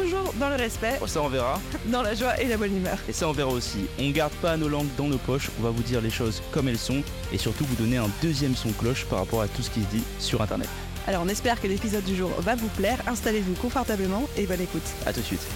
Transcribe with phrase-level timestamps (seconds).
[0.00, 1.60] toujours dans le respect, Oh, ça on verra.
[1.86, 2.98] dans la joie et la bonne humeur.
[3.08, 3.86] Et ça on verra aussi.
[3.98, 6.68] On garde pas nos langues dans nos poches, on va vous dire les choses comme
[6.68, 7.02] elles sont
[7.32, 9.86] et surtout vous donner un deuxième son cloche par rapport à tout ce qui se
[9.88, 10.68] dit sur internet.
[11.06, 14.82] Alors on espère que l'épisode du jour va vous plaire, installez-vous confortablement et bonne écoute.
[15.06, 15.46] A tout de suite.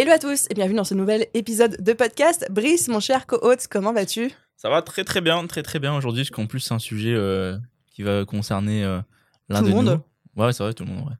[0.00, 2.46] Hello à tous et bienvenue dans ce nouvel épisode de podcast.
[2.50, 4.30] Brice, mon cher co-hôte, comment vas-tu?
[4.56, 7.12] Ça va très très bien, très très bien aujourd'hui, parce qu'en plus c'est un sujet
[7.12, 9.00] euh, qui va concerner euh,
[9.50, 10.02] l'un Tout le de monde?
[10.34, 10.42] Nous.
[10.42, 11.14] Ouais, c'est vrai, tout le monde, ouais.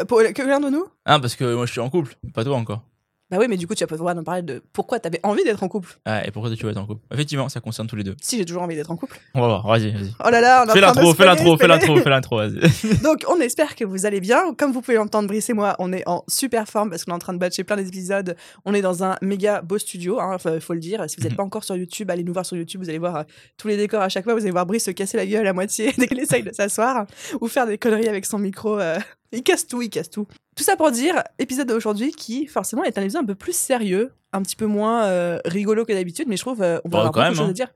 [0.00, 0.86] Euh, Pour que l'un de nous?
[1.04, 2.82] Ah, parce que moi je suis en couple, pas toi encore.
[3.30, 5.20] Bah oui, mais du coup tu as pas le droit d'en parler de pourquoi t'avais
[5.22, 5.98] envie d'être en couple.
[6.06, 8.16] Ah, et pourquoi tu vas être en couple Effectivement, ça concerne tous les deux.
[8.22, 9.20] Si j'ai toujours envie d'être en couple.
[9.34, 10.12] On va voir, vas-y, vas-y.
[10.24, 12.98] Oh là là, on en Fais l'intro, fais l'intro, fais l'intro, fais l'intro, vas-y.
[13.02, 14.54] Donc, on espère que vous allez bien.
[14.54, 17.16] Comme vous pouvez l'entendre, Brice et moi, on est en super forme parce qu'on est
[17.16, 18.34] en train de batcher plein d'épisodes.
[18.64, 21.04] On est dans un méga beau studio, hein, faut, faut le dire.
[21.08, 21.36] Si vous n'êtes Mhm.
[21.36, 22.80] pas encore sur YouTube, allez nous voir sur YouTube.
[22.82, 23.22] Vous allez voir euh,
[23.58, 24.32] tous les décors à chaque fois.
[24.34, 27.06] Vous allez voir Brice se casser la gueule à moitié dès qu'il essaye de s'asseoir
[27.42, 28.78] ou faire des conneries avec son micro.
[28.80, 28.98] euh,
[29.32, 30.26] Il casse tout, il casse tout.
[30.56, 34.12] Tout ça pour dire, épisode d'aujourd'hui qui, forcément, est un épisode un peu plus sérieux,
[34.32, 36.98] un petit peu moins euh, rigolo que d'habitude, mais je trouve euh, on va Bah,
[36.98, 37.50] avoir beaucoup même, de choses hein.
[37.50, 37.68] à dire.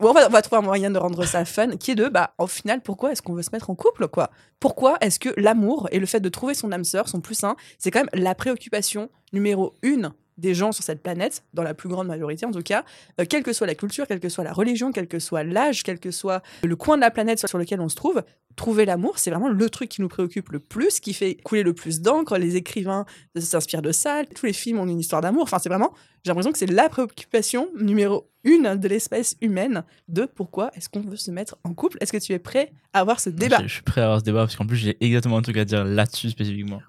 [0.00, 2.08] Bon, on, va, on va trouver un moyen de rendre ça fun, qui est de,
[2.08, 4.30] bah, au final, pourquoi est-ce qu'on veut se mettre en couple, quoi?
[4.60, 7.56] Pourquoi est-ce que l'amour et le fait de trouver son âme sœur sont plus sains?
[7.78, 11.88] C'est quand même la préoccupation numéro une des gens sur cette planète, dans la plus
[11.88, 12.84] grande majorité en tout cas,
[13.20, 15.82] euh, quelle que soit la culture, quelle que soit la religion, quel que soit l'âge,
[15.82, 18.22] quel que soit le coin de la planète sur lequel on se trouve,
[18.58, 21.72] trouver l'amour, c'est vraiment le truc qui nous préoccupe le plus, qui fait couler le
[21.72, 22.36] plus d'encre.
[22.36, 23.06] Les écrivains
[23.38, 25.44] s'inspirent de ça, tous les films ont une histoire d'amour.
[25.44, 30.26] Enfin, c'est vraiment, j'ai l'impression que c'est la préoccupation numéro une de l'espèce humaine de
[30.26, 31.96] pourquoi est-ce qu'on veut se mettre en couple.
[32.00, 33.58] Est-ce que tu es prêt à avoir ce débat?
[33.62, 35.56] Je, je suis prêt à avoir ce débat, parce qu'en plus j'ai exactement un truc
[35.56, 36.80] à dire là-dessus spécifiquement.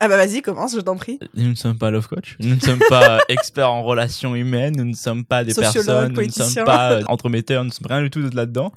[0.00, 1.18] Ah bah vas-y, commence, je t'en prie.
[1.34, 4.84] Nous ne sommes pas love coach, nous ne sommes pas experts en relations humaines, nous
[4.84, 8.02] ne sommes pas des personnes, nous ne sommes pas euh, entremetteurs, nous ne sommes rien
[8.02, 8.72] du tout de là-dedans.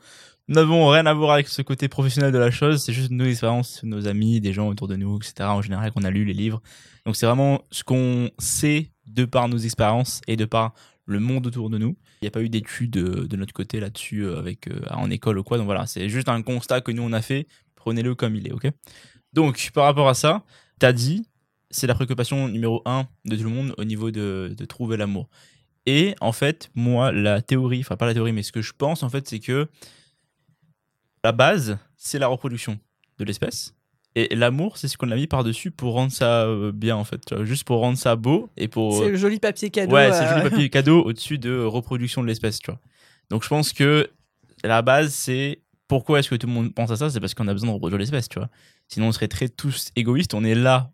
[0.49, 3.83] N'avons rien à voir avec ce côté professionnel de la chose, c'est juste nos expériences,
[3.83, 5.49] nos amis, des gens autour de nous, etc.
[5.49, 6.61] En général, qu'on a lu les livres.
[7.05, 10.73] Donc c'est vraiment ce qu'on sait de par nos expériences et de par
[11.05, 11.97] le monde autour de nous.
[12.21, 15.09] Il n'y a pas eu d'études euh, de notre côté là-dessus euh, avec euh, en
[15.09, 15.57] école ou quoi.
[15.57, 17.47] Donc voilà, c'est juste un constat que nous on a fait.
[17.75, 18.69] Prenez-le comme il est, ok?
[19.33, 20.43] Donc par rapport à ça,
[20.79, 21.27] t'as dit,
[21.71, 25.29] c'est la préoccupation numéro un de tout le monde au niveau de, de trouver l'amour.
[25.85, 29.03] Et en fait, moi, la théorie, enfin pas la théorie, mais ce que je pense
[29.03, 29.67] en fait, c'est que
[31.23, 32.79] la base, c'est la reproduction
[33.17, 33.73] de l'espèce.
[34.15, 37.23] Et l'amour, c'est ce qu'on a mis par-dessus pour rendre ça euh, bien, en fait.
[37.25, 38.97] tu vois, Juste pour rendre ça beau et pour.
[38.97, 39.93] C'est le joli papier cadeau.
[39.93, 42.79] Ouais, c'est euh, le joli papier cadeau au-dessus de reproduction de l'espèce, tu vois.
[43.29, 44.09] Donc je pense que
[44.63, 47.11] la base, c'est pourquoi est-ce que tout le monde pense à ça?
[47.11, 48.49] C'est parce qu'on a besoin de reproduire l'espèce, tu vois.
[48.87, 50.33] Sinon, on serait très tous égoïstes.
[50.33, 50.91] On est là,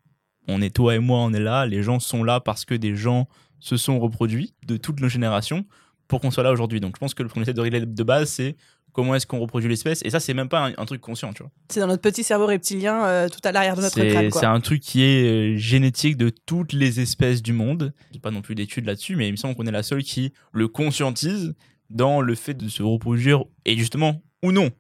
[0.50, 1.66] on est toi et moi, on est là.
[1.66, 3.28] Les gens sont là parce que des gens
[3.60, 5.66] se sont reproduits de toutes nos générations
[6.10, 6.82] pour qu'on soit là aujourd'hui.
[6.82, 8.58] Donc je pense que le qu'on essaie de régler de base, c'est
[8.94, 10.02] comment est-ce qu'on reproduit l'espèce.
[10.06, 11.52] Et ça, c'est même pas un, un truc conscient, tu vois.
[11.70, 14.32] C'est dans notre petit cerveau reptilien, euh, tout à l'arrière de notre crâne.
[14.32, 17.94] C'est un truc qui est euh, génétique de toutes les espèces du monde.
[18.12, 20.32] J'ai pas non plus d'études là-dessus, mais il me semble qu'on est la seule qui
[20.54, 21.56] le conscientise
[21.90, 24.72] dans le fait de se reproduire, et justement, ou non.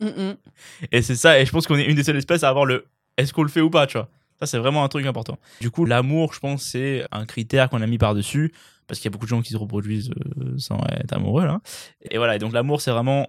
[0.00, 0.36] Mm, mm.
[0.92, 2.86] Et c'est ça, et je pense qu'on est une des seules espèces à avoir le
[3.16, 4.08] est-ce qu'on le fait ou pas, tu vois.
[4.38, 5.38] Ça, c'est vraiment un truc important.
[5.60, 8.52] Du coup, l'amour, je pense, c'est un critère qu'on a mis par-dessus,
[8.86, 11.60] parce qu'il y a beaucoup de gens qui se reproduisent euh, sans être amoureux, là.
[12.10, 13.28] Et voilà, et donc l'amour, c'est vraiment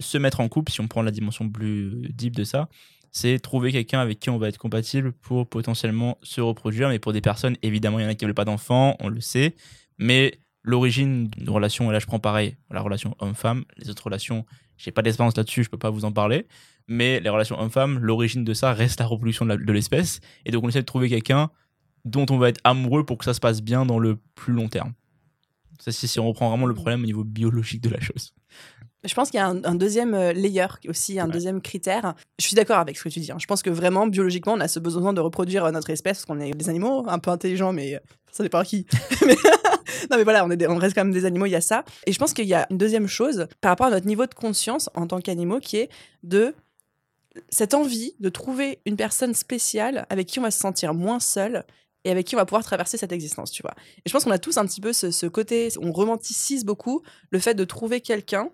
[0.00, 2.68] se mettre en couple, si on prend la dimension plus deep de ça,
[3.10, 6.88] c'est trouver quelqu'un avec qui on va être compatible pour potentiellement se reproduire.
[6.88, 9.20] Mais pour des personnes, évidemment, il y en a qui veulent pas d'enfants, on le
[9.20, 9.54] sait.
[9.98, 14.44] Mais l'origine d'une relation, et là je prends pareil, la relation homme-femme, les autres relations,
[14.76, 16.46] j'ai pas d'expérience là-dessus, je peux pas vous en parler.
[16.88, 20.20] Mais les relations homme-femme, l'origine de ça reste la reproduction de l'espèce.
[20.44, 21.50] Et donc on essaie de trouver quelqu'un
[22.04, 24.68] dont on va être amoureux pour que ça se passe bien dans le plus long
[24.68, 24.92] terme.
[25.80, 28.32] Ça, c'est si on reprend vraiment le problème au niveau biologique de la chose.
[29.04, 31.32] Je pense qu'il y a un, un deuxième euh, layer aussi, un Ouais.
[31.32, 32.14] deuxième critère.
[32.38, 33.30] Je suis d'accord avec ce que tu dis.
[33.32, 33.36] hein.
[33.38, 36.24] Je pense que vraiment, biologiquement, on a ce besoin de reproduire euh, notre espèce, parce
[36.26, 37.98] qu'on est des animaux un peu intelligents, mais euh,
[38.32, 38.86] ça dépend à qui.
[39.26, 39.36] Mais-
[40.10, 41.60] non, mais voilà, on, est des- on reste quand même des animaux, il y a
[41.60, 41.84] ça.
[42.06, 44.34] Et je pense qu'il y a une deuxième chose par rapport à notre niveau de
[44.34, 45.88] conscience en tant qu'animaux, qui est
[46.22, 46.54] de
[47.50, 51.64] cette envie de trouver une personne spéciale avec qui on va se sentir moins seul
[52.04, 53.74] et avec qui on va pouvoir traverser cette existence, tu vois.
[53.98, 57.02] Et je pense qu'on a tous un petit peu ce, ce côté, on romanticise beaucoup
[57.30, 58.50] le fait de trouver quelqu'un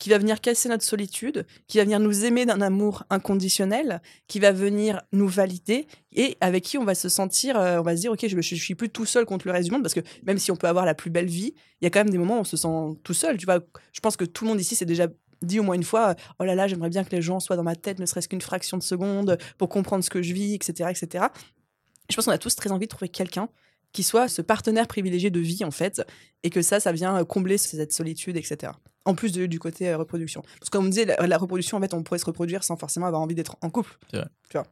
[0.00, 4.40] qui va venir casser notre solitude, qui va venir nous aimer d'un amour inconditionnel, qui
[4.40, 8.00] va venir nous valider et avec qui on va se sentir, euh, on va se
[8.00, 10.00] dire, ok, je, je, suis plus tout seul contre le reste du monde parce que
[10.24, 12.16] même si on peut avoir la plus belle vie, il y a quand même des
[12.18, 13.36] moments où on se sent tout seul.
[13.36, 13.60] Tu vois,
[13.92, 15.06] je pense que tout le monde ici s'est déjà
[15.42, 17.62] dit au moins une fois, oh là là, j'aimerais bien que les gens soient dans
[17.62, 20.90] ma tête, ne serait-ce qu'une fraction de seconde, pour comprendre ce que je vis, etc.,
[20.90, 21.26] etc.
[22.08, 23.50] Je pense qu'on a tous très envie de trouver quelqu'un
[23.92, 26.02] qui soit ce partenaire privilégié de vie en fait,
[26.42, 28.72] et que ça, ça vient combler cette solitude, etc.
[29.06, 30.42] En plus du côté euh, reproduction.
[30.42, 33.06] Parce que comme on disait, la, reproduction, en fait, on pourrait se reproduire sans forcément
[33.06, 33.96] avoir envie d'être en couple.
[34.10, 34.28] C'est vrai.
[34.50, 34.66] Tu vois.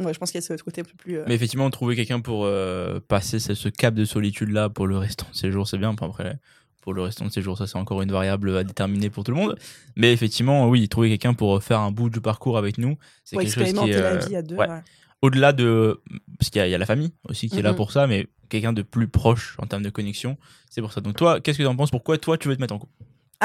[0.00, 1.18] Ouais, je pense qu'il y a ce côté un peu plus.
[1.18, 4.96] euh, Mais effectivement, trouver quelqu'un pour euh, passer ce, ce cap de solitude-là pour le
[4.98, 5.90] restant de ses jours, c'est bien.
[5.90, 6.38] Enfin, après,
[6.80, 9.30] pour le restant de ses jours, ça, c'est encore une variable à déterminer pour tout
[9.32, 9.56] le monde.
[9.94, 13.52] Mais effectivement, oui, trouver quelqu'un pour faire un bout du parcours avec nous, c'est quelque
[13.52, 14.00] chose qui est.
[14.02, 14.56] la euh, vie à deux.
[14.56, 14.68] ouais.
[14.68, 14.80] ouais.
[15.22, 16.02] Au-delà de.
[16.38, 18.06] Parce qu'il y, a- il y a la famille aussi qui est là pour ça,
[18.06, 20.36] mais quelqu'un de plus proche en termes de connexion,
[20.68, 21.00] c'est pour ça.
[21.00, 21.90] Donc, toi, qu'est-ce que tu en penses?
[21.90, 22.92] Pourquoi toi, tu veux te mettre en couple?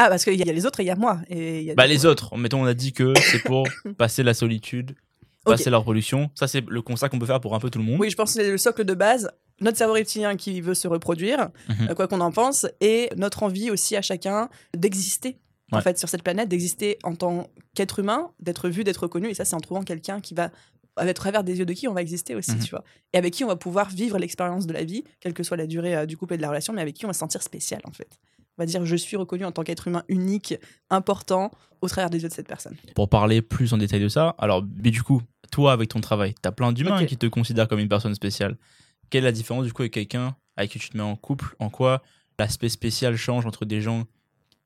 [0.01, 1.19] Ah, parce qu'il y a les autres et il y a moi.
[1.29, 3.67] Et il y a Bah, les autres, mettons, on a dit que c'est pour
[3.97, 4.95] passer la solitude,
[5.45, 6.29] passer la reproduction.
[6.35, 7.99] Ça, c'est le constat qu'on peut faire pour un peu tout le monde.
[7.99, 9.29] Oui, je pense que c'est le socle de base.
[9.61, 11.89] Notre cerveau reptilien qui veut se reproduire, Mhm.
[11.89, 15.37] euh, quoi qu'on en pense, et notre envie aussi à chacun d'exister.
[15.71, 19.29] En fait, sur cette planète, d'exister en tant qu'être humain, d'être vu, d'être reconnu.
[19.29, 20.49] Et ça, c'est en trouvant quelqu'un qui va,
[20.95, 22.59] à travers des yeux de qui on va exister aussi, Mhm.
[22.63, 22.83] tu vois.
[23.13, 25.67] Et avec qui on va pouvoir vivre l'expérience de la vie, quelle que soit la
[25.67, 27.43] durée euh, du couple et de la relation, mais avec qui on va se sentir
[27.43, 28.07] spécial, en fait.
[28.59, 30.53] Va dire, je suis reconnu en tant qu'être humain unique,
[30.89, 31.49] important,
[31.81, 32.75] au travers des yeux de cette personne.
[32.93, 36.35] pour parler plus en détail de ça, alors, mais du coup, toi, avec ton travail,
[36.41, 38.57] t'as plein d'humains qui te considèrent comme une personne spéciale.
[39.09, 41.55] Quelle est la différence, du coup, avec quelqu'un avec qui tu te mets en couple?
[41.59, 42.03] En quoi
[42.37, 44.05] l'aspect spécial change entre des gens,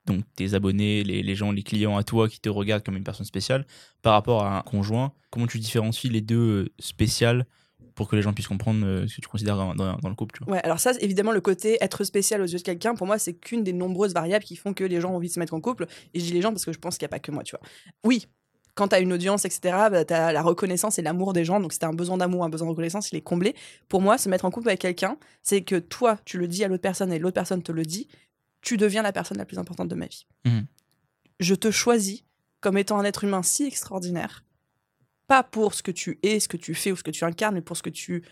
[0.07, 3.04] donc tes abonnés, les, les gens, les clients à toi qui te regardent comme une
[3.04, 3.66] personne spéciale,
[4.01, 5.13] par rapport à un conjoint?
[5.30, 7.46] Comment tu différencies les deux euh, spéciales
[7.95, 10.16] pour que les gens puissent comprendre euh, ce que tu considères dans, dans- dans le
[10.16, 12.95] couple tu vois Ouais, alors ça, évidemment, le côté être spécial aux yeux de quelqu'un,
[12.95, 15.34] pour moi, c'est qu'une des nombreuses variables qui font que les gens ont envie de
[15.34, 15.86] se mettre en couple.
[16.13, 17.44] Et je dis les gens parce que je pense qu'il n'y a pas que moi,
[17.44, 17.62] tu vois.
[18.04, 18.28] Oui,
[18.75, 19.60] quand tu as une audience, etc.,
[19.92, 21.60] bah, tu as la reconnaissance et l'amour des gens.
[21.60, 23.54] Donc, si tu un besoin d'amour, un besoin de reconnaissance, il est comblé.
[23.88, 26.68] Pour moi, se mettre en couple avec quelqu'un, c'est que toi, tu le dis à
[26.68, 28.07] l'autre personne et l'autre personne te le dit,
[28.62, 30.25] tu deviens la personne la plus importante de ma vie.
[30.46, 30.66] Mhm.
[31.39, 32.24] Je te choisis
[32.62, 34.44] comme étant un être humain si extraordinaire,
[35.28, 37.56] pas pour ce que tu es, ce que tu fais ou ce que tu incarnes,
[37.56, 38.24] mais pour ce que tu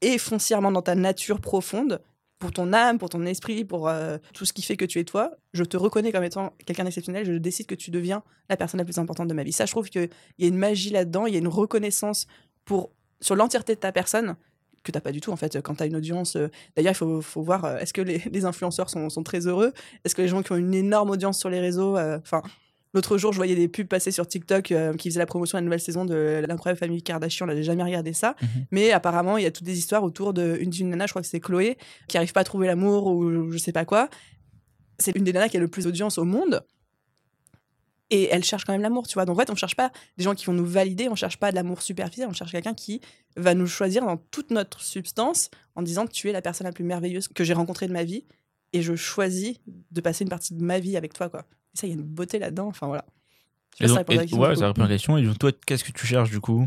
[0.00, 2.00] es foncièrement dans ta nature profonde,
[2.40, 5.04] pour ton âme, pour ton esprit, pour euh, tout ce qui fait que tu es
[5.04, 5.30] toi.
[5.52, 7.26] Je te reconnais comme étant quelqu'un d'exceptionnel.
[7.26, 9.52] Je décide que tu deviens la personne la plus importante de ma vie.
[9.52, 11.26] Ça, je trouve qu'il y a une magie là-dedans.
[11.26, 12.26] Il y a une reconnaissance
[12.64, 12.90] pour
[13.20, 14.36] sur l'entièreté de ta personne
[14.82, 16.36] que t'as pas du tout en fait quand tu as une audience.
[16.36, 19.74] euh, D'ailleurs, il faut, voir euh, est-ce que les, influenceurs sont, sont très heureux?
[20.04, 22.42] Est-ce que les gens qui ont une énorme audience sur les réseaux, enfin.
[22.92, 25.60] L'autre jour, je voyais des pubs passer sur TikTok euh, qui faisaient la promotion de
[25.60, 27.46] la nouvelle saison de l'incroyable famille Kardashian.
[27.46, 28.34] On n'avait jamais regardé ça.
[28.42, 28.48] Mhm.
[28.72, 31.28] Mais apparemment, il y a toutes des histoires autour d'une d'une nana, je crois que
[31.28, 31.78] c'est Chloé,
[32.08, 34.08] qui arrive pas à trouver l'amour ou je sais pas quoi.
[34.98, 36.64] C'est une des nanas qui a le plus d'audience au monde.
[38.12, 39.24] Et elle cherche quand même l'amour, tu vois.
[39.24, 41.52] Donc en fait, on cherche pas des gens qui vont nous valider, on cherche pas
[41.52, 43.00] de l'amour superficiel, on cherche quelqu'un qui
[43.36, 46.82] va nous choisir dans toute notre substance en disant tu es la personne la plus
[46.82, 48.24] merveilleuse que j'ai rencontrée de ma vie
[48.72, 49.58] et je choisis
[49.92, 51.46] de passer une partie de ma vie avec toi, quoi.
[51.74, 52.66] Ça, il y a une beauté là-dedans.
[52.68, 53.04] Enfin voilà.
[53.78, 54.94] Je Et donc- ça répond à la et- question, Ouais, du ça répond à la
[54.94, 55.16] question.
[55.16, 56.66] Et donc, toi, qu'est-ce que tu cherches du coup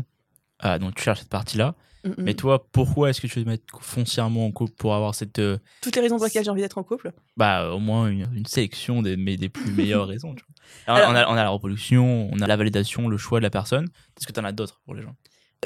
[0.58, 1.74] Ah, donc tu cherches cette partie-là.
[2.04, 2.14] Mm, mm.
[2.18, 5.38] Mais toi, pourquoi est-ce que tu veux te mettre foncièrement en couple pour avoir cette.
[5.38, 7.12] euh, Toutes les raisons pour lesquelles j'ai envie d'être en couple.
[7.36, 10.34] bah, au moins une, une sélection des, mais des plus meilleures raisons.
[10.34, 10.94] tu vois.
[10.94, 13.42] Alors, Alors- on, a, on a la reproduction, on a la validation, le choix de
[13.44, 13.86] la personne.
[14.18, 15.14] Est-ce que tu en as d'autres pour les gens?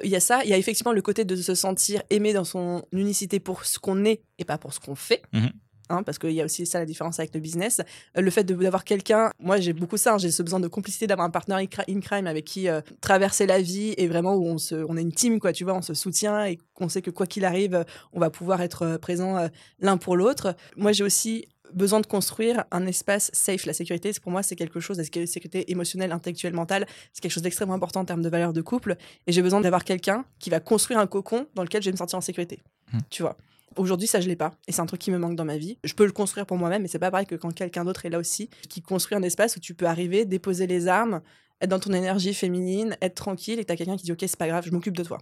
[0.05, 2.45] Il y a ça, il y a effectivement le côté de se sentir aimé dans
[2.45, 5.23] son unicité pour ce qu'on est et pas pour ce qu'on fait.
[5.33, 5.51] Mhm.
[5.91, 7.81] Hein, parce qu'il y a aussi ça la différence avec le business.
[8.17, 11.07] Euh, Le fait d'avoir quelqu'un, moi j'ai beaucoup ça, hein, j'ai ce besoin de complicité,
[11.07, 14.35] d'avoir un partenaire in cri- in crime avec qui euh, traverser la vie et vraiment
[14.35, 16.89] où on, se, on est une team, quoi, tu vois, on se soutient et qu'on
[16.91, 19.49] sait que quoi qu'il arrive, euh, on va pouvoir être présent euh,
[19.81, 20.55] l'un pour l'autre.
[20.77, 23.67] Moi j'ai aussi besoin de construire un espace safe.
[23.67, 27.33] La sécurité, pour moi, c'est quelque chose, la sécu- sécurité émotionnelle, intellectuelle, mentale, c'est quelque
[27.33, 28.97] chose d'extrêmement important en termes de valeur de couple.
[29.27, 31.99] Et j'ai besoin d'avoir quelqu'un qui va construire un cocon dans lequel je vais me
[31.99, 32.61] sentir en sécurité.
[32.95, 33.01] Mhm.
[33.11, 33.37] Tu vois.
[33.79, 34.53] Aujourd'hui, ça, je l'ai pas.
[34.67, 35.79] Et c'est un truc qui me manque dans ma vie.
[35.85, 38.11] Je peux le construire pour moi-même, mais c'est pas pareil que quand quelqu'un d'autre est
[38.11, 41.23] là aussi, qui construit un espace où tu peux arriver, déposer les armes,
[41.61, 44.49] être dans ton énergie féminine, être tranquille, et t'as quelqu'un qui dit Ok, c'est pas
[44.49, 45.19] grave, je m'occupe de toi.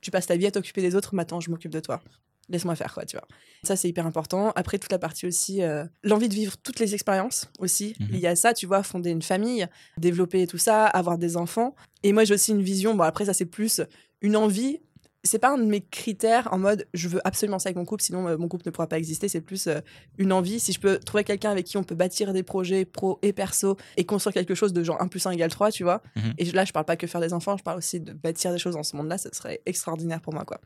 [0.00, 2.02] Tu passes ta vie à t'occuper des autres, maintenant, je m'occupe de toi.
[2.48, 3.26] Laisse-moi faire, quoi, tu vois.
[3.62, 4.52] Ça, c'est hyper important.
[4.56, 7.94] Après, toute la partie aussi, euh, l'envie de vivre toutes les expériences aussi.
[8.10, 9.66] Il y a ça, tu vois, fonder une famille,
[9.96, 11.76] développer tout ça, avoir des enfants.
[12.02, 12.96] Et moi, j'ai aussi une vision.
[12.96, 13.80] Bon, après, ça, c'est plus
[14.22, 14.80] une envie.
[15.24, 18.02] C'est pas un de mes critères en mode je veux absolument ça avec mon couple,
[18.02, 19.28] sinon euh, mon couple ne pourra pas exister.
[19.28, 19.80] C'est plus euh,
[20.18, 20.58] une envie.
[20.58, 23.76] Si je peux trouver quelqu'un avec qui on peut bâtir des projets pro et perso
[23.96, 26.02] et construire quelque chose de genre 1 plus 1 égale 3, tu vois.
[26.16, 26.34] Mhm.
[26.38, 28.58] Et là, je parle pas que faire des enfants, je parle aussi de bâtir des
[28.58, 29.18] choses dans ce monde-là.
[29.18, 30.60] Ça serait extraordinaire pour moi, quoi.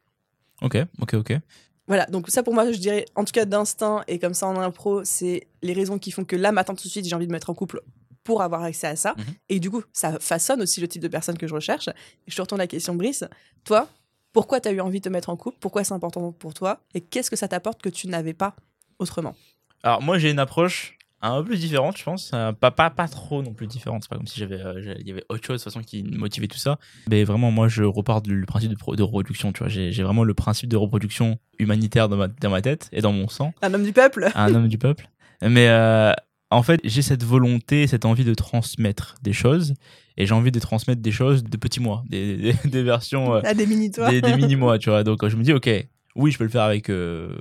[0.63, 1.39] Ok, ok, ok.
[1.87, 4.59] Voilà, donc ça pour moi, je dirais, en tout cas d'instinct et comme ça en
[4.59, 7.31] impro, c'est les raisons qui font que là, maintenant tout de suite, j'ai envie de
[7.31, 7.81] me mettre en couple
[8.25, 9.15] pour avoir accès à ça.
[9.17, 9.25] Mhm.
[9.49, 11.89] Et du coup, ça façonne aussi le type de personne que je recherche.
[11.89, 13.25] Et je te retourne la question, Brice.
[13.65, 13.89] Toi,
[14.37, 15.57] pourquoi tu as eu envie de te mettre en couple?
[15.61, 16.81] Pourquoi c'est important pour toi?
[16.93, 18.55] Et qu'est-ce que ça t'apporte que tu n'avais pas
[18.99, 19.35] autrement?
[19.83, 22.33] Alors moi j'ai une approche un peu plus différente, je pense.
[22.35, 24.03] Euh, pas, pas, pas trop non plus différente.
[24.03, 26.03] C'est pas comme si j'avais, euh, il y avait autre chose de toute façon qui
[26.03, 26.79] motivait tout ça.
[27.09, 29.51] Mais vraiment, moi, je repars du principe de, pro- de reproduction.
[29.53, 32.91] Tu vois, j'ai, j'ai vraiment le principe de reproduction humanitaire dans ma, dans ma tête
[32.93, 33.55] et dans mon sang.
[33.63, 34.31] Un homme du peuple?
[34.35, 35.09] Un homme du peuple.
[35.41, 36.13] Mais euh,
[36.51, 39.75] en fait, j'ai cette volonté, cette envie de transmettre des choses.
[40.17, 43.41] Et j'ai envie de transmettre des choses de petits mois, des, des, des versions, euh,
[43.45, 44.11] à des mini-toi.
[44.11, 45.05] des, des mini-mois, tu vois.
[45.05, 45.69] Donc je me dis, ok,
[46.15, 47.37] oui, je peux le faire avec euh,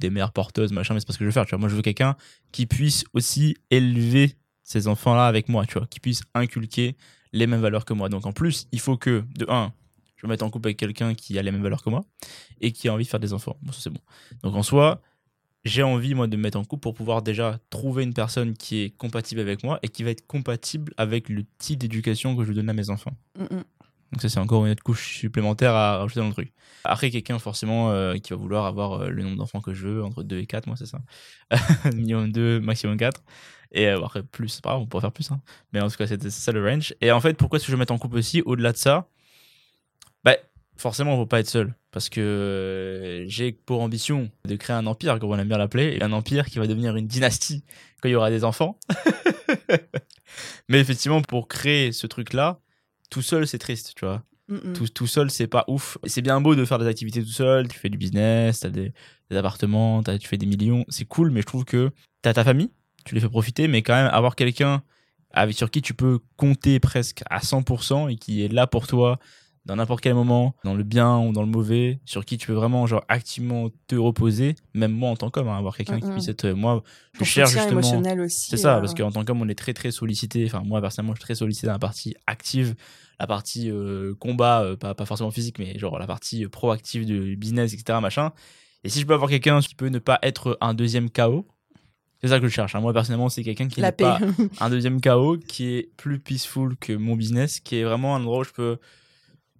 [0.00, 1.58] des mères porteuses, machin, mais c'est pas ce que je veux faire, tu vois.
[1.58, 2.16] Moi, je veux quelqu'un
[2.50, 6.96] qui puisse aussi élever ces enfants-là avec moi, tu vois, qui puisse inculquer
[7.32, 8.08] les mêmes valeurs que moi.
[8.08, 9.72] Donc en plus, il faut que, de un,
[10.16, 12.04] je me mette en couple avec quelqu'un qui a les mêmes valeurs que moi
[12.60, 13.56] et qui a envie de faire des enfants.
[13.62, 14.00] Bon, ça c'est bon.
[14.42, 15.00] Donc en soi,
[15.64, 18.82] j'ai envie, moi, de me mettre en couple pour pouvoir déjà trouver une personne qui
[18.82, 22.52] est compatible avec moi et qui va être compatible avec le type d'éducation que je
[22.52, 23.12] donne à mes enfants.
[23.38, 23.64] Mm, mm.
[24.12, 26.52] Donc ça, c'est encore une autre couche supplémentaire à rajouter dans le truc.
[26.84, 30.04] Après, quelqu'un, forcément, euh, qui va vouloir avoir euh, le nombre d'enfants que je veux,
[30.04, 30.98] entre 2 et 4, moi, c'est ça.
[31.94, 33.22] Minimum 2, maximum 4.
[33.72, 35.30] Et euh, après, plus, c'est pas grave, on pourrait faire plus.
[35.30, 35.40] Hein.
[35.72, 36.94] Mais en tout cas, c'est c'est ça le range.
[37.00, 38.42] Et en fait, pourquoi est-ce que je vais mettre en couple aussi?
[38.42, 39.08] Au-delà de ça,
[40.24, 40.36] bah,
[40.76, 41.74] forcément, on ne peut pas être seul.
[41.92, 45.96] Parce que euh, j'ai pour ambition de créer un empire, comme on aime bien l'appeler,
[45.96, 47.64] et un empire qui va devenir une dynastie
[48.00, 48.78] quand il y aura des enfants.
[50.68, 52.60] Mais effectivement, pour créer ce truc-là,
[53.10, 54.22] tout seul, c'est triste, tu vois.
[54.48, 54.72] Mm, mm.
[54.74, 55.98] Tout, tout seul, c'est pas ouf.
[56.04, 58.92] C'est bien beau de faire des activités tout seul, tu fais du business, t'as des,
[59.30, 61.90] des appartements, tu fais des millions, c'est cool, mais je trouve que
[62.22, 62.70] t'as ta famille,
[63.04, 64.82] tu les fais profiter, mais quand même avoir quelqu'un
[65.32, 69.18] avec sur qui tu peux compter presque à 100% et qui est là pour toi
[69.66, 72.52] dans n'importe quel moment, dans le bien ou dans le mauvais, sur qui tu peux
[72.54, 76.12] vraiment genre activement te reposer, même moi en tant qu'homme, hein, avoir quelqu'un qui Mhm.
[76.12, 76.82] puisse être moi,
[77.14, 77.80] je cherche justement
[78.50, 80.44] c'est ça, euh, parce qu'en tant qu'homme, on est très très sollicité.
[80.46, 82.74] Enfin, moi personnellement, je suis très sollicité dans la partie active,
[83.20, 87.04] la partie euh, combat, euh, pas, pas forcément physique, mais genre la partie euh, proactive
[87.04, 88.00] du business, etc.
[88.00, 88.32] Machin.
[88.82, 91.46] Et si je peux avoir quelqu'un qui peut ne pas être un deuxième chaos,
[92.22, 92.74] c'est ça que je cherche.
[92.74, 92.80] hein.
[92.80, 94.18] Moi personnellement, c'est quelqu'un qui n'est pas
[94.60, 98.38] un deuxième chaos, qui est plus peaceful que mon business, qui est vraiment un endroit
[98.40, 98.78] où je peux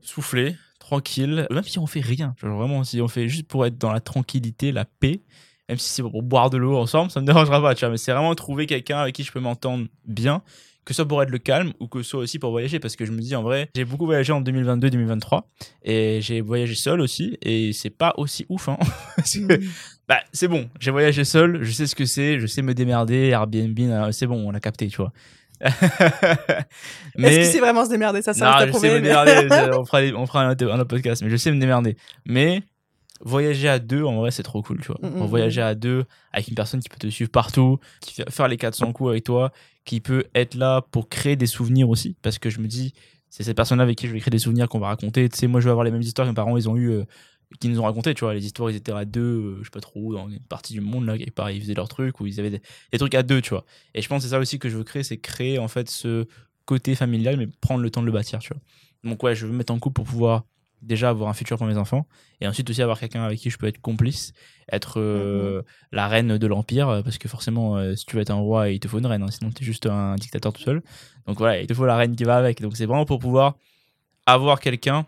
[0.02, 2.34] souffler tranquille, même si on fait rien.
[2.40, 5.20] Genre vraiment, si on fait juste pour être dans la tranquillité, la paix,
[5.68, 7.90] même si c'est pour boire de l'eau ensemble, ça me dérangera pas, tu vois.
[7.90, 10.42] Mais c'est vraiment trouver quelqu'un avec qui je peux m'entendre bien,
[10.84, 12.80] que ce soit pour être le calme ou que ce soit aussi pour voyager.
[12.80, 15.42] Parce que je me dis, en vrai, j'ai beaucoup voyagé en 2022-2023
[15.84, 18.78] et j'ai voyagé seul aussi et c'est pas aussi ouf, hein.
[20.08, 23.28] Bah, c'est bon, j'ai voyagé seul, je sais ce que c'est, je sais me démerder,
[23.28, 23.78] Airbnb,
[24.10, 25.12] c'est bon, on a capté, tu vois.
[27.18, 28.22] Est-ce que c'est vraiment se démerder?
[28.22, 29.70] Ça, ça non, je sais me mais- démerder.
[29.78, 31.96] on fera, les- on fera un, autre, podcast, mais je sais me démerder.
[32.24, 32.62] Mais
[33.22, 34.98] voyager à deux, en vrai, c'est trop cool, tu vois.
[35.02, 38.30] Mm, mm, voyager à deux avec une personne qui peut te suivre partout, qui fait
[38.30, 39.52] faire les 400 coups avec toi,
[39.84, 42.16] qui peut être là pour créer des souvenirs aussi.
[42.22, 42.94] Parce que je me dis,
[43.28, 45.28] c'est cette personne-là avec qui je vais créer des souvenirs qu'on va raconter.
[45.28, 46.90] Tu sais, moi, je vais avoir les mêmes histoires que mes parents, ils ont eu.
[46.90, 47.04] euh,
[47.58, 49.70] qui nous ont raconté, tu vois, les histoires, ils étaient à deux, euh, je sais
[49.70, 52.26] pas trop dans une partie du monde, là, quelque part, ils faisaient leurs trucs, ou
[52.26, 53.64] ils avaient des, des trucs à deux, tu vois.
[53.94, 55.90] Et je pense que c'est ça aussi que je veux créer, c'est créer, en fait,
[55.90, 56.26] ce
[56.64, 58.62] côté familial, mais prendre le temps de le bâtir, tu vois.
[59.02, 60.44] Donc, ouais, je veux me mettre en couple pour pouvoir
[60.82, 62.06] déjà avoir un futur pour mes enfants,
[62.40, 64.32] et ensuite aussi avoir quelqu'un avec qui je peux être complice,
[64.72, 68.30] être euh, la reine de l'empire, euh, parce que forcément, euh, si tu veux être
[68.30, 70.62] un roi, il te faut une reine, hein, sinon tu es juste un dictateur tout
[70.62, 70.82] seul.
[71.26, 72.62] Donc voilà, il te faut la reine qui va avec.
[72.62, 73.56] Donc c'est vraiment pour pouvoir
[74.26, 75.06] avoir quelqu'un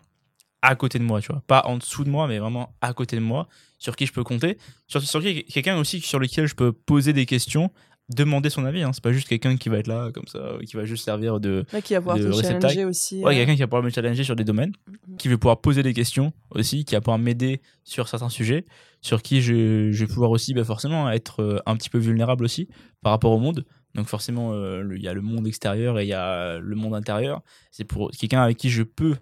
[0.63, 1.43] à côté de moi, tu vois.
[1.45, 4.23] Pas en dessous de moi, mais vraiment à côté de moi, sur qui je peux
[4.23, 4.57] compter.
[4.87, 7.69] Sur, sur qui, quelqu'un aussi sur lequel je peux poser des questions,
[8.09, 8.81] demander son avis.
[8.81, 8.91] Hein.
[8.93, 11.65] C'est pas juste quelqu'un qui va être là comme ça, qui va juste servir de.
[11.73, 13.21] Ouais, qui va pouvoir de te challenger aussi.
[13.23, 14.71] Ouais, euh, quelqu'un qui va pouvoir me challenger sur des domaines,
[15.09, 15.17] Mhm.
[15.17, 18.65] qui va pouvoir poser des questions aussi, qui va pouvoir m'aider sur certains sujets,
[19.01, 22.45] sur qui je, je vais pouvoir aussi bah, forcément être euh, un petit peu vulnérable
[22.45, 22.69] aussi
[23.01, 23.65] par rapport au monde.
[23.95, 26.95] Donc forcément, euh, il y a le monde extérieur et il y a le monde
[26.95, 27.41] intérieur.
[27.69, 29.17] C'est pour quelqu'un avec qui je peux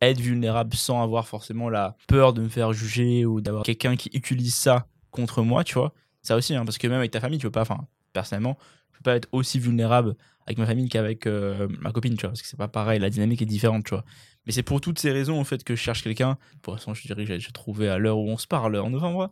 [0.00, 4.10] être vulnérable sans avoir forcément la peur de me faire juger ou d'avoir quelqu'un qui
[4.12, 5.92] utilise ça contre moi, tu vois.
[6.22, 8.58] Ça aussi, hein, parce que même avec ta famille, tu peux pas, enfin, personnellement,
[8.92, 12.30] je peux pas être aussi vulnérable avec ma famille qu'avec euh, ma copine, tu vois,
[12.30, 14.04] parce que c'est pas pareil, la dynamique est différente, tu vois.
[14.46, 16.38] Mais c'est pour toutes ces raisons, en fait, que je cherche quelqu'un.
[16.62, 19.28] Pour l'instant, je dirais que j'ai- trouvé à l'heure où on se parle, en novembre.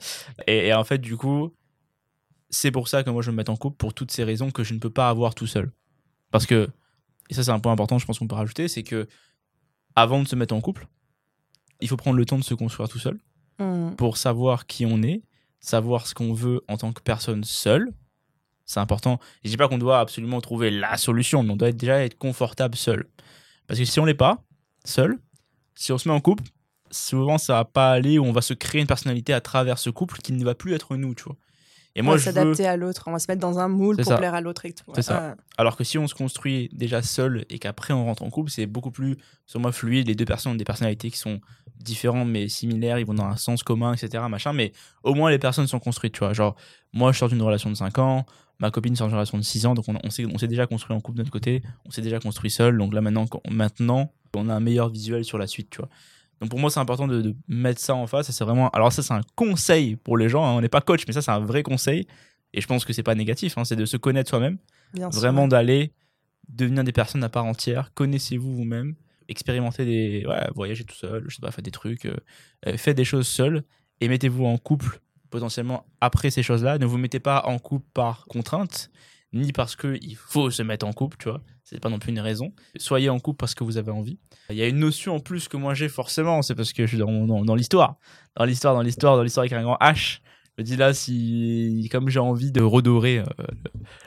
[0.47, 1.55] Et, et en fait, du coup,
[2.51, 4.65] c'est pour ça que moi, je me mets en couple, pour toutes ces raisons que
[4.65, 5.71] je ne peux pas avoir tout seul.
[6.31, 6.69] Parce que,
[7.31, 9.07] et ça, c'est un point important, je pense qu'on peut rajouter, c'est que
[9.97, 10.87] avant de se mettre en couple,
[11.81, 13.19] il faut prendre le temps de se construire tout seul
[13.59, 13.95] mm.
[13.97, 15.23] pour savoir qui on est,
[15.61, 17.93] savoir ce qu'on veut en tant que personne seule.
[18.67, 19.19] C'est important.
[19.45, 22.17] Je dis pas qu'on doit absolument trouver la solution, mais on doit être- déjà être
[22.17, 23.07] confortable seul.
[23.67, 24.43] Parce que si on l'est pas
[24.85, 25.19] seul,
[25.75, 26.45] si on se met en couple,
[26.91, 29.91] souvent ça va pas aller où on va se créer une personnalité à travers ce
[29.91, 31.37] couple qui ne va plus être nous, tu vois.
[31.97, 32.33] Et on moi, va je veux.
[32.35, 34.17] s'adapter à l'autre, on va se mettre dans un moule pour ça.
[34.17, 34.85] plaire à l'autre et tout.
[34.95, 35.29] C'est ça.
[35.29, 35.35] Ouais.
[35.59, 38.67] Alors que si on se construit déjà seul et qu'après on rentre en couple, c'est
[38.67, 40.09] beaucoup plus, sur moi, fluide.
[40.09, 41.41] Les deux personnes ont des personnalités qui sont
[41.79, 44.25] différentes mais similaires, ils vont dans un sens commun, etc.
[44.29, 44.53] Machin.
[44.53, 44.73] Mais
[45.03, 46.33] au moins les personnes sont construites, tu vois.
[46.33, 46.57] Genre,
[46.93, 48.27] moi, je sors d'une relation de 5 ans,
[48.59, 50.67] ma copine sort d'une relation de 6 ans, donc on, on s'est on s'est déjà
[50.67, 52.77] construit en couple de notre côté, on s'est déjà construit seul.
[52.77, 55.89] Donc là, maintenant, maintenant, on a un meilleur visuel sur la suite, tu vois.
[56.41, 58.29] Donc pour moi, c'est important de, de mettre ça en face.
[58.29, 58.69] Et c'est vraiment.
[58.71, 60.45] Alors, ça, c'est un conseil pour les gens.
[60.45, 60.53] hein.
[60.57, 62.07] On n'est pas coach, mais ça, c'est un vrai conseil.
[62.53, 63.57] Et je pense que c'est pas négatif.
[63.59, 63.65] hein.
[63.65, 64.59] C'est de se connaître soi-même
[65.19, 65.93] vraiment d'aller
[66.49, 67.93] devenir des personnes à part entière.
[67.95, 68.95] Connaissez-vous vous-même,
[69.29, 72.15] expérimentez des, ouais, voyagez tout seul, je sais pas, faites des trucs, euh,
[72.67, 73.65] euh, faites des choses seul
[74.01, 75.01] et mettez-vous en couple
[75.31, 76.79] potentiellement après ces choses-là.
[76.79, 78.91] Ne vous mettez pas en couple par contrainte,
[79.35, 81.41] ni parce que il faut se mettre en couple, tu vois.
[81.65, 82.53] C'est pas non plus une raison.
[82.77, 84.19] Soyez en couple parce que vous avez envie.
[84.51, 86.89] Il y a une notion en plus que moi j'ai forcément, c'est parce que je
[86.89, 87.97] suis dans, dans, l'histoire,
[88.37, 90.21] dans l'histoire, dans l'histoire, dans l'histoire avec un grand H.
[90.57, 93.25] Je dis là, si comme j'ai envie de redorer euh,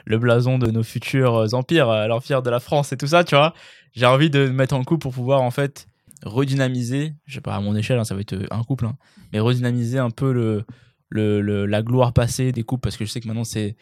[0.06, 3.34] le blason de nos futurs empires, euh, l'empire de la France et tout ça, tu
[3.34, 3.52] vois.
[3.92, 5.86] J'ai envie de me mettre en couple pour pouvoir en fait
[6.24, 8.96] redynamiser, je sais pas à mon échelle, hein, ça va être un couple, hein,
[9.32, 10.64] mais redynamiser un peu le,
[11.10, 13.76] le- la gloire passée des couples parce que je sais que maintenant c'est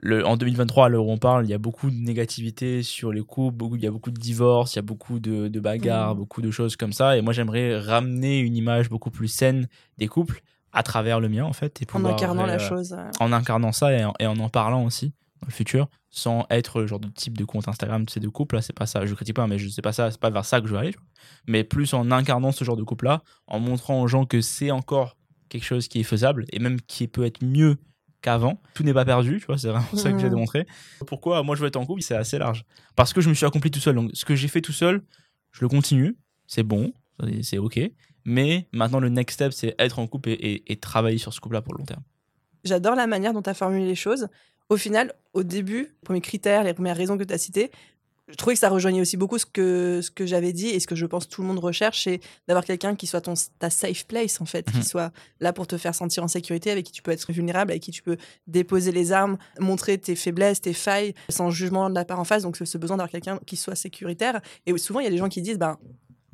[0.00, 3.12] le, en 2023 à l'heure où on parle, il y a beaucoup de négativité sur
[3.12, 5.60] les couples, beaucoup, il y a beaucoup de divorces, il y a beaucoup de, de
[5.60, 6.18] bagarres, Mhm.
[6.18, 7.16] beaucoup de choses comme ça.
[7.16, 10.40] Et moi, j'aimerais ramener une image beaucoup plus saine des couples
[10.72, 11.80] à travers le mien en fait.
[11.80, 12.92] Et En incarnant la euh, chose.
[12.92, 16.46] euh, en incarnant ça et en, et en en parlant aussi dans le futur sans
[16.50, 18.86] être le genre de type de compte Instagram de ces deux couples là c'est pas
[18.86, 20.72] ça je critique pas mais je sais pas ça c'est pas vers ça que je
[20.72, 20.98] veux aller tu
[21.46, 24.70] mais plus en incarnant ce genre de couple là en montrant aux gens que c'est
[24.70, 25.16] encore
[25.50, 27.76] quelque chose qui est faisable et même qui peut être mieux
[28.26, 28.60] qu'avant.
[28.74, 30.66] Tout n'est pas perdu tu vois c'est vraiment ça que j'ai démontré.
[31.06, 32.64] Pourquoi moi je veux être en couple c'est assez large.
[32.96, 33.94] Parce que je me suis accompli tout seul.
[33.94, 35.02] Donc ce que j'ai fait tout seul
[35.52, 36.16] je le continue.
[36.46, 36.92] C'est bon.
[37.42, 37.80] C'est- ok.
[38.24, 41.40] Mais maintenant le next step c'est être en couple et, et- et travailler sur ce
[41.40, 42.02] couple là pour le long terme.
[42.64, 44.26] J'adore la manière dont tu as formulé les choses.
[44.68, 47.70] Au final, au début, les premiers critères, les premières raisons que tu as citées,
[48.28, 50.86] je trouvais que ça rejoignait aussi beaucoup ce que, ce que j'avais dit et ce
[50.86, 54.04] que je pense tout le monde recherche, c'est d'avoir quelqu'un qui soit ton, ta safe
[54.06, 54.80] place, en fait, Mhm.
[54.80, 57.70] qui soit là pour te faire sentir en sécurité, avec qui tu peux être vulnérable,
[57.70, 61.94] avec qui tu peux déposer les armes, montrer tes faiblesses, tes failles, sans jugement de
[61.94, 62.42] la part en face.
[62.42, 64.40] Donc, ce besoin d'avoir quelqu'un qui soit sécuritaire.
[64.66, 65.78] Et souvent, il y a des gens qui disent, ben,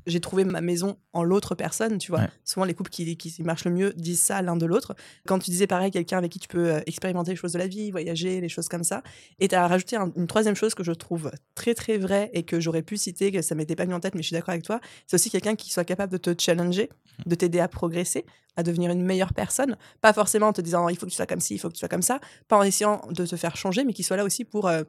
[0.06, 2.20] j'ai trouvé ma maison en l'autre personne, tu vois.
[2.22, 2.28] Ouais.
[2.44, 4.94] Souvent, les couples qui, qui marchent le mieux disent ça l'un de l'autre.
[5.26, 7.66] Quand tu disais pareil, quelqu'un avec qui tu peux euh, expérimenter les choses de la
[7.66, 9.02] vie, voyager, les choses comme ça.
[9.38, 12.42] Et tu as rajouté un- une troisième chose que je trouve très très vraie et
[12.42, 14.50] que j'aurais pu citer, que ça m'était pas mis en tête, mais je suis d'accord
[14.52, 14.80] avec toi.
[15.06, 16.90] C'est aussi quelqu'un qui soit capable de te challenger,
[17.26, 18.24] de t'aider à progresser,
[18.56, 19.76] à devenir une meilleure personne.
[20.00, 21.74] Pas forcément en te disant il faut que tu sois comme ci, il faut que
[21.74, 22.20] tu sois comme ça.
[22.48, 24.68] Pas en essayant de te faire changer, mais qui soit là aussi pour.
[24.68, 24.82] euh,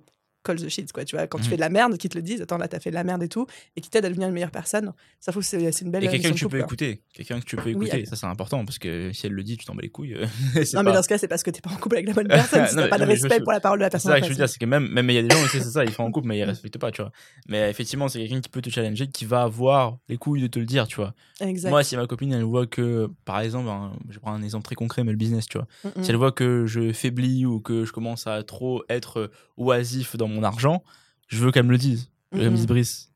[0.43, 1.49] call the shit, quoi, tu vois, quand tu Mhm.
[1.51, 3.23] fais de la merde, qui te le disent, attends, là, t'as fait de la merde
[3.23, 4.91] et tout, et qui t'aide à devenir une meilleure personne.
[5.19, 7.01] Ça, faut que c'est c'est une belle Et quelqu'un que tu peux écouter.
[7.13, 8.06] Quelqu'un que tu peux écouter.
[8.06, 10.13] Ça, c'est important parce que si elle le dit, tu t'en bats les couilles.
[10.15, 10.25] euh,
[10.65, 12.13] c'est Non, mais dans ce cas, c'est parce que t'es pas en couple avec la
[12.13, 12.65] bonne personne.
[12.67, 14.12] si t'as pas de je respect pour la parole de la C'est personne.
[14.12, 15.41] ça en que je veux dire, c'est que même, même il y a des gens,
[15.51, 17.12] c'est ça, ils sont en couple, mais ils respectent pas, tu vois.
[17.47, 20.60] Mais effectivement, c'est quelqu'un qui peut te challenger, qui va avoir les couilles de te
[20.60, 21.13] le dire, tu vois.
[21.39, 21.69] Exact.
[21.69, 24.75] Moi, si ma copine, elle voit que, par exemple, un- je prends un exemple très
[24.75, 25.67] concret, mais le business, tu vois.
[25.84, 26.03] Mm, Si mm.
[26.10, 30.43] elle voit que je faiblis ou que je commence à trop être oisif dans mon
[30.43, 30.84] argent,
[31.28, 32.10] je veux qu'elle me le dise.
[32.32, 32.58] Je veux qu'elle me Mhm.
[32.58, 33.10] dise, Brice,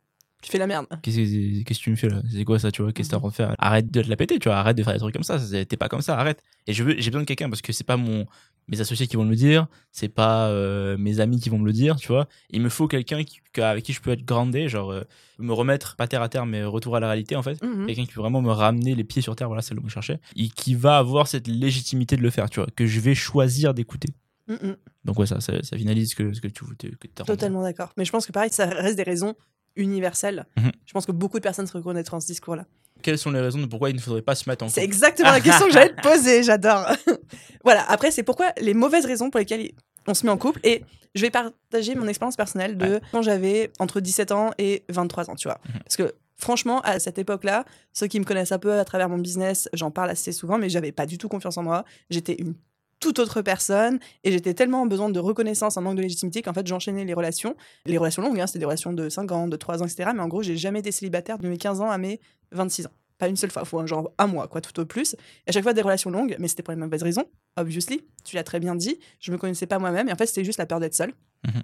[0.43, 0.85] Tu fais la merde.
[1.01, 2.21] Qu'est-ce que tu me fais là?
[2.31, 2.93] C'est quoi ça, tu vois?
[2.93, 4.57] Qu'est-ce que t'es en train de faire Arrête de te la péter, tu vois.
[4.57, 5.39] Arrête de faire des trucs comme ça.
[5.65, 6.43] T'es pas comme ça, arrête.
[6.67, 8.23] Et je veux, j'ai besoin de quelqu'un parce que c'est pas mon,
[8.67, 11.65] mes associés qui vont me le dire, c'est pas euh, mes amis qui vont me
[11.65, 12.27] le dire, tu vois.
[12.51, 13.17] Il me faut quelqu'un
[13.57, 15.01] avec qui je peux être grandé, genre euh,
[15.39, 17.59] me remettre, pas terre à terre, mais retour à la réalité en fait.
[17.63, 17.87] Mhm.
[17.87, 19.89] Quelqu'un qui peut vraiment me ramener les pieds sur terre, voilà, c'est le mot que
[19.89, 20.19] je cherchais.
[20.35, 22.69] Et qui va avoir cette légitimité de le faire, tu vois.
[22.75, 24.09] Que je vais choisir d'écouter.
[24.47, 24.75] Mm, mm.
[25.05, 27.91] Donc ouais, ça, ça, ça finalise ce que, ce que tu que Totalement d'accord.
[27.97, 29.35] Mais je pense que pareil, ça reste des raisons
[29.75, 30.45] universelles.
[30.57, 30.71] Mhm.
[30.85, 32.65] Je pense que beaucoup de personnes se reconnaîtront dans ce discours-là.
[33.03, 34.93] Quelles sont les raisons de pourquoi il ne faudrait pas se mettre en C'est couple
[34.93, 36.87] exactement la question que j'allais te poser, j'adore.
[37.63, 39.71] voilà, après, c'est pourquoi les mauvaises raisons pour lesquelles
[40.07, 40.59] on se met en couple.
[40.63, 40.83] Et
[41.13, 45.35] je vais partager mon expérience personnelle de quand j'avais entre 17 ans et 23 ans,
[45.35, 45.59] tu vois.
[45.67, 45.79] Mhm.
[45.83, 49.19] Parce que franchement, à cette époque-là, ceux qui me connaissent un peu à travers mon
[49.19, 51.85] business, j'en parle assez souvent, mais j'avais pas du tout confiance en moi.
[52.09, 52.55] J'étais une
[52.99, 56.53] toute autre personne et j'étais tellement en besoin de reconnaissance, en manque de légitimité qu'en
[56.53, 57.55] fait j'enchaînais les relations,
[57.85, 60.11] les relations longues, hein, c'était des relations de 5 ans, de 3 ans, etc.
[60.15, 62.19] Mais en gros, j'ai jamais été célibataire de mes 15 ans à mes
[62.51, 62.91] 26 ans.
[63.17, 65.13] Pas une seule fois, faut un genre un mois, quoi, tout au plus.
[65.13, 68.03] Et à chaque fois des relations longues, mais c'était pour les mauvaises raisons, obviously.
[68.23, 68.99] Tu l'as très bien dit.
[69.19, 71.13] Je me connaissais pas moi-même et en fait c'était juste la peur d'être seule.
[71.45, 71.63] Mhm.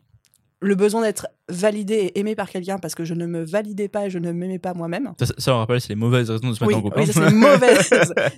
[0.64, 4.06] Le besoin d'être validé et aimé par quelqu'un parce que je ne me validais pas
[4.06, 5.14] et je ne m'aimais pas moi-même.
[5.20, 7.00] Ça, ça, on rappelle, c'est les mauvaises raisons de se mettre Oui, en couple.
[7.00, 7.12] oui, hein.
[7.14, 7.78] c'est mauvais.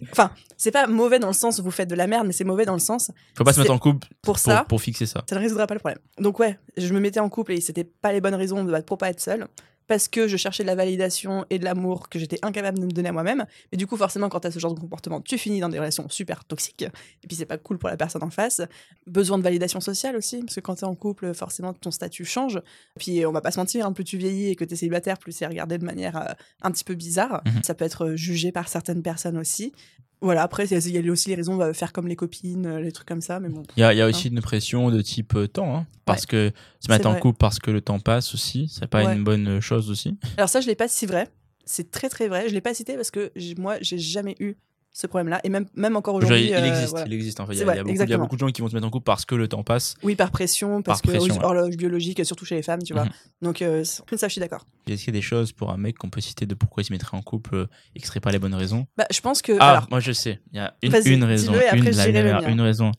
[0.11, 2.43] enfin, c'est pas mauvais dans le sens où vous faites de la merde, mais c'est
[2.43, 5.05] mauvais dans le sens Faut pas se mettre en couple pour pour, ça, pour fixer
[5.05, 5.23] ça.
[5.29, 5.99] ça ne résoudra pas le problème.
[6.19, 9.09] Donc ouais, je me mettais en couple et c'était pas les bonnes raisons pour pas
[9.09, 9.47] être seule.
[9.88, 12.91] Parce que je cherchais de la validation et de l'amour que j'étais incapable de me
[12.91, 13.45] donner à moi-même.
[13.71, 15.80] Mais du coup, forcément, quand tu as ce genre de comportement, tu finis dans des
[15.80, 16.84] relations super toxiques.
[17.24, 18.62] Et puis, c'est pas cool pour la personne en face.
[19.08, 22.26] Besoin de validation sociale aussi, parce que quand tu es en couple, forcément, ton statut
[22.26, 22.62] change.
[23.00, 25.17] Puis, on va pas se mentir, hein, plus tu vieillis et que tu es célibataire,
[25.17, 27.41] plus c'est regardé de manière euh, un petit peu bizarre.
[27.45, 27.63] Mhm.
[27.63, 29.74] Ça peut être jugé par certaines personnes aussi.
[30.21, 32.91] Voilà, après, il y a aussi les raisons, va faire comme les copines, euh, les
[32.91, 33.63] trucs comme ça, mais bon.
[33.78, 36.51] Il y a, y a aussi une pression de type euh, temps, hein, parce que
[36.80, 39.13] se mettre en couple parce que le temps passe aussi, c'est pas Ouais.
[39.15, 40.17] une bonne chose aussi.
[40.38, 41.28] Alors ça, je l'ai pas si vrai.
[41.65, 42.47] C'est très très vrai.
[42.47, 44.56] Je l'ai pas cité parce que moi, j'ai jamais eu
[44.95, 45.41] ce problème-là.
[45.43, 46.47] Et même, même encore aujourd'hui.
[46.47, 47.05] il euh, existe, voilà.
[47.05, 47.53] il existe en fait.
[47.53, 48.62] Il y, a, il y a vrai, beaucoup, il y a beaucoup de gens qui
[48.62, 49.95] vont se mettre en couple parce que le temps passe.
[50.03, 51.43] Oui, par pression, parce Par que pression, ouais.
[51.45, 53.03] horloge biologique, surtout chez les femmes, tu vois.
[53.03, 53.12] Mhm.
[53.41, 54.65] Donc euh, ça, je suis d'accord.
[54.88, 56.86] Est-ce qu'il y a des choses pour un mec qu'on peut citer de pourquoi il
[56.86, 58.88] se mettrait en couple euh, et que ce serait pas les bonnes raisons?
[58.97, 59.58] Bah, je pense que.
[59.60, 60.39] Ah, alors, moi je sais.
[60.53, 61.51] Il y a une, une raison.
[61.73, 62.47] une, la mien.
[62.47, 62.91] une raison.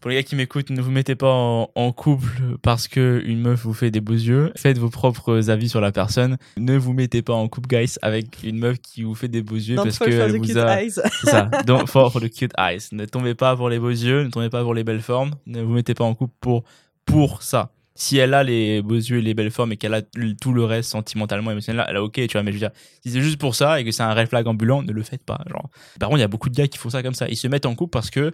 [0.00, 2.28] Pour les gars qui m'écoutent, ne vous mettez pas en, en couple
[2.62, 4.52] parce que une meuf vous fait des beaux yeux.
[4.56, 6.36] Faites vos propres avis sur la personne.
[6.56, 9.56] Ne vous mettez pas en couple, guys, avec une meuf qui vous fait des beaux
[9.56, 10.82] yeux don't parce qu'elle the vous cute a.
[10.82, 11.00] eyes.
[11.24, 11.50] Ça.
[11.66, 12.88] Don't fall for the cute eyes.
[12.92, 15.32] Ne tombez pas pour les beaux yeux, ne tombez pas pour les belles formes.
[15.46, 16.62] Ne vous mettez pas en couple pour
[17.04, 17.72] pour ça.
[17.96, 20.62] Si elle a les beaux yeux et les belles formes et qu'elle a tout le
[20.62, 22.44] reste sentimentalement, émotionnellement, elle a ok, tu vois.
[22.44, 22.70] Mais je veux dire,
[23.04, 25.24] si c'est juste pour ça et que c'est un red flag ambulant, ne le faites
[25.24, 25.40] pas.
[25.48, 25.68] Genre.
[25.98, 27.26] Par contre, il y a beaucoup de gars qui font ça comme ça.
[27.28, 28.32] Ils se mettent en couple parce que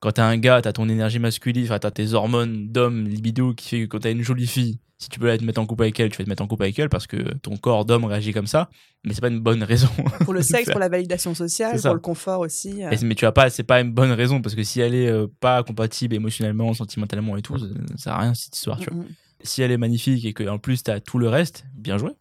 [0.00, 3.68] quand t'as un gars, t'as ton énergie masculine, enfin t'as tes hormones d'homme, libido, qui
[3.68, 5.82] fait que quand t'as une jolie fille, si tu peux la te mettre en couple
[5.82, 8.04] avec elle, tu vas te mettre en couple avec elle parce que ton corps d'homme
[8.04, 8.70] réagit comme ça.
[9.04, 9.88] Mais c'est pas une bonne raison.
[10.20, 12.84] pour le sexe, pour la validation sociale, pour le confort aussi.
[12.84, 12.90] euh.
[13.02, 15.26] Mais tu vas pas, c'est pas une bonne raison parce que si elle est euh,
[15.40, 19.02] pas compatible émotionnellement, sentimentalement et tout, ça, ça à rien cette histoire, tu vois.
[19.02, 19.08] Mhm.
[19.42, 22.12] Si elle est magnifique et que en plus t'as tout le reste, bien joué.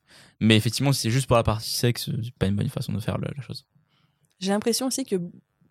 [0.41, 2.99] Mais effectivement, si c'est juste pour la partie sexe, c'est pas une bonne façon de
[2.99, 3.65] faire la chose.
[4.39, 5.15] J'ai l'impression aussi que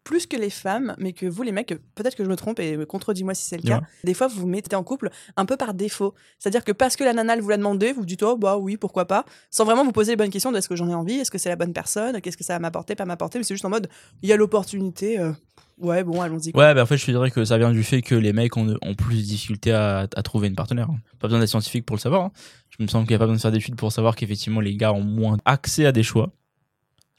[0.04, 2.76] plus que les femmes, mais que vous les mecs, peut-être que je me trompe et
[2.88, 5.74] contredis-moi si c'est le cas, des fois vous vous mettez en couple un peu par
[5.74, 6.14] défaut.
[6.38, 8.76] C'est-à-dire que parce que la nana vous l'a demandé, vous vous dites oh bah oui,
[8.76, 11.14] pourquoi pas, sans vraiment vous poser les bonnes questions de est-ce que j'en ai envie,
[11.14, 13.54] est-ce que c'est la bonne personne, qu'est-ce que ça va m'apporter, pas m'apporter, mais c'est
[13.54, 13.88] juste en mode
[14.22, 15.32] il y a l'opportunité, euh,
[15.78, 16.48] ouais bon allons-y.
[16.56, 18.56] Ouais, bah en fait, je te dirais que ça vient du fait que les mecs
[18.56, 20.90] ont, ont plus de difficultés à, à trouver une partenaire.
[20.90, 20.98] hein.
[21.20, 22.24] Pas besoin d'être scientifique pour le savoir.
[22.24, 22.32] hein.
[22.76, 24.74] Je me sens qu'il n'y a pas besoin de faire d'études pour savoir qu'effectivement les
[24.76, 26.32] gars ont moins accès à des choix.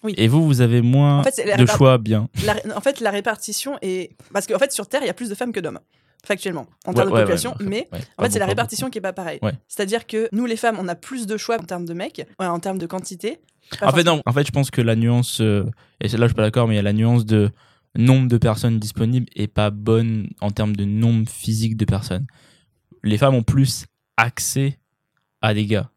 [0.03, 0.13] Oui.
[0.17, 2.29] Et vous, vous avez moins En fait, de choix bien.
[2.45, 5.29] La en fait, la répartition est parce qu'en fait sur Terre il y a plus
[5.29, 5.79] de femmes que d'hommes
[6.25, 8.89] factuellement en Ouais, termes de ouais, population, ouais, mais En fait, c'est la beaucoup, répartition
[8.89, 9.39] qui est pas pareille.
[9.67, 12.59] C'est-à-dire que nous, les femmes, on a plus de choix en termes de mecs, en
[12.59, 13.39] termes de quantité.
[13.81, 14.21] En fait, non.
[14.25, 15.65] En fait, je pense que la nuance, euh,
[15.99, 17.49] et là, je suis pas d'accord, mais il y a la nuance de
[17.95, 22.25] nombre de personnes disponibles est pas bonne en termes de nombre physique de personnes.
[23.03, 23.85] Les femmes ont plus
[24.17, 24.79] accès
[25.41, 25.89] à des gars.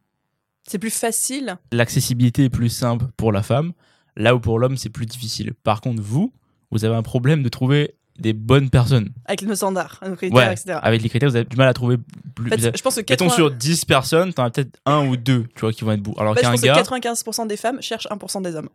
[0.67, 1.57] C'est plus facile.
[1.73, 3.73] L'accessibilité est plus simple pour la femme,
[4.17, 5.53] là où pour l'homme, c'est plus difficile.
[5.63, 6.33] Par contre, vous,
[6.71, 9.11] vous avez un problème de trouver des bonnes personnes.
[9.27, 10.79] Avec nos standards, nos critères, Ouais, etc.
[10.83, 11.99] avec les critères, vous avez du mal à trouver
[12.35, 12.51] plus.
[12.53, 13.35] En fait, je pense que Mettons 80...
[13.35, 16.15] sur 10 personnes, t'en as peut-être un ou deux, tu vois, qui vont être beaux.
[16.19, 16.83] Alors en fait, je qu'un pense gars.
[16.83, 18.71] que 95% des femmes cherchent 1% des hommes.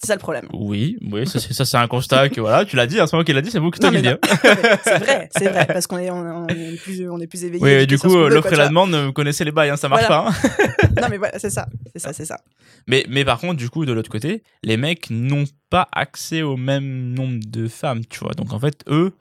[0.00, 0.46] C'est ça le problème.
[0.52, 3.16] Oui, oui, ça c'est ça c'est un constat que voilà, tu l'as dit, hein, c'est
[3.16, 4.06] moi qui l'a dit, c'est vous qui t'as dit.
[4.06, 4.18] hein.
[4.84, 7.64] c'est vrai, c'est vrai, parce qu'on est, on, on est plus, on est plus éveillés.
[7.64, 9.88] Oui, du coup, ce l'offre quoi, et la demande, vous connaissez les bails, hein, ça
[9.88, 10.30] marche Voilà.
[10.30, 10.30] pas.
[10.30, 10.88] hein.
[11.02, 12.40] Non, mais voilà, c'est ça, c'est ça, c'est ça.
[12.86, 16.56] Mais, mais par contre, du coup, de l'autre côté, les mecs n'ont pas accès au
[16.56, 18.34] même nombre de femmes, tu vois.
[18.34, 19.14] Donc en fait, eux,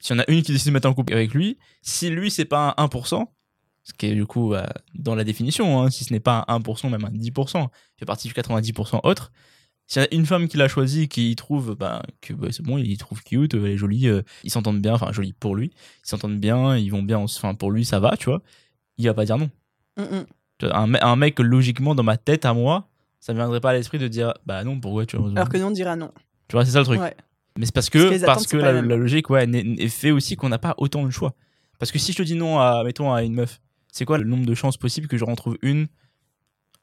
[0.00, 2.30] s'il y en a une qui décide de mettre en couple avec lui, si lui
[2.30, 3.26] c'est pas un 1%,
[3.84, 6.58] ce qui est du coup euh, dans la définition, hein, si ce n'est pas un
[6.60, 9.32] 1%, même un 10%, il fait partie du 90% autre.
[9.88, 12.76] S'il y a une femme qui l'a choisi, qui trouve bah, que bah, c'est bon,
[12.76, 15.72] il trouve cute, elle est jolie, euh, ils s'entendent bien, enfin jolie pour lui,
[16.04, 18.42] ils s'entendent bien, ils vont bien, enfin pour lui ça va, tu vois,
[18.98, 19.50] il va pas dire non.
[19.96, 20.26] Mm, mm.
[20.70, 23.72] Un, me- un mec, logiquement, dans ma tête, à moi, ça ne viendrait pas à
[23.72, 25.30] l'esprit de dire bah non, pourquoi tu vois.
[25.30, 26.12] Alors que nous, on dira non.
[26.48, 27.00] Tu vois, c'est ça le truc.
[27.00, 27.16] Ouais.
[27.58, 29.46] Mais c'est parce Parce que, parce que la, logique ouais,
[29.88, 31.34] fait aussi qu'on n'a pas autant de choix.
[31.78, 34.24] Parce que si je te dis non à, mettons, à une meuf, c'est quoi le
[34.24, 35.86] nombre de chances possibles que je retrouve une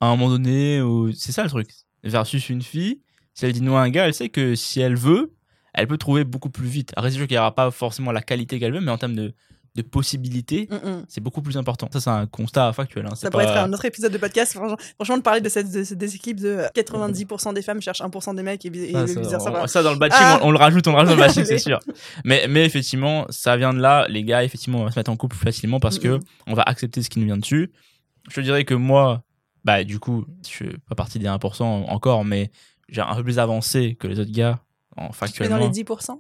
[0.02, 1.12] à un moment donné ou...
[1.14, 1.70] C'est ça le truc.
[2.06, 3.02] Versus une fille,
[3.34, 5.34] si elle dit non à un gars, elle sait que si elle veut,
[5.74, 6.94] elle peut trouver beaucoup plus vite.
[6.96, 9.16] Après, c'est sûr qu'il n'y aura pas forcément la qualité qu'elle veut, mais en termes
[9.16, 9.34] de,
[9.76, 11.06] de possibilités, Mm, mm.
[11.10, 11.90] c'est beaucoup plus important.
[11.92, 13.06] Ça, c'est un constat factuel.
[13.08, 13.10] hein.
[13.16, 14.54] C'est Ça pourrait pas- être un autre épisode de podcast.
[14.54, 18.44] Franchement, franchement de parler de cette de déséquilibre de 90% des femmes cherchent 1% des
[18.44, 19.68] mecs et, et Ah, le ça, on- Voilà.
[19.68, 20.40] ça, dans le batching, Ah.
[20.44, 21.80] on, on le rajoute, on le rajoute dans le batching, c'est sûr.
[22.24, 24.06] Mais, mais effectivement, ça vient de là.
[24.08, 26.20] Les gars, effectivement, on va se mettre en couple plus facilement parce que Mhm.
[26.48, 27.72] on va accepter ce qui nous vient dessus.
[28.30, 29.25] Je te dirais que moi,
[29.66, 32.52] bah, du coup, je suis pas partie des 1% encore, mais
[32.88, 34.60] j'ai un peu plus avancé que les autres gars,
[34.96, 35.58] en Tu es dans factuellement.
[35.58, 36.20] les 10%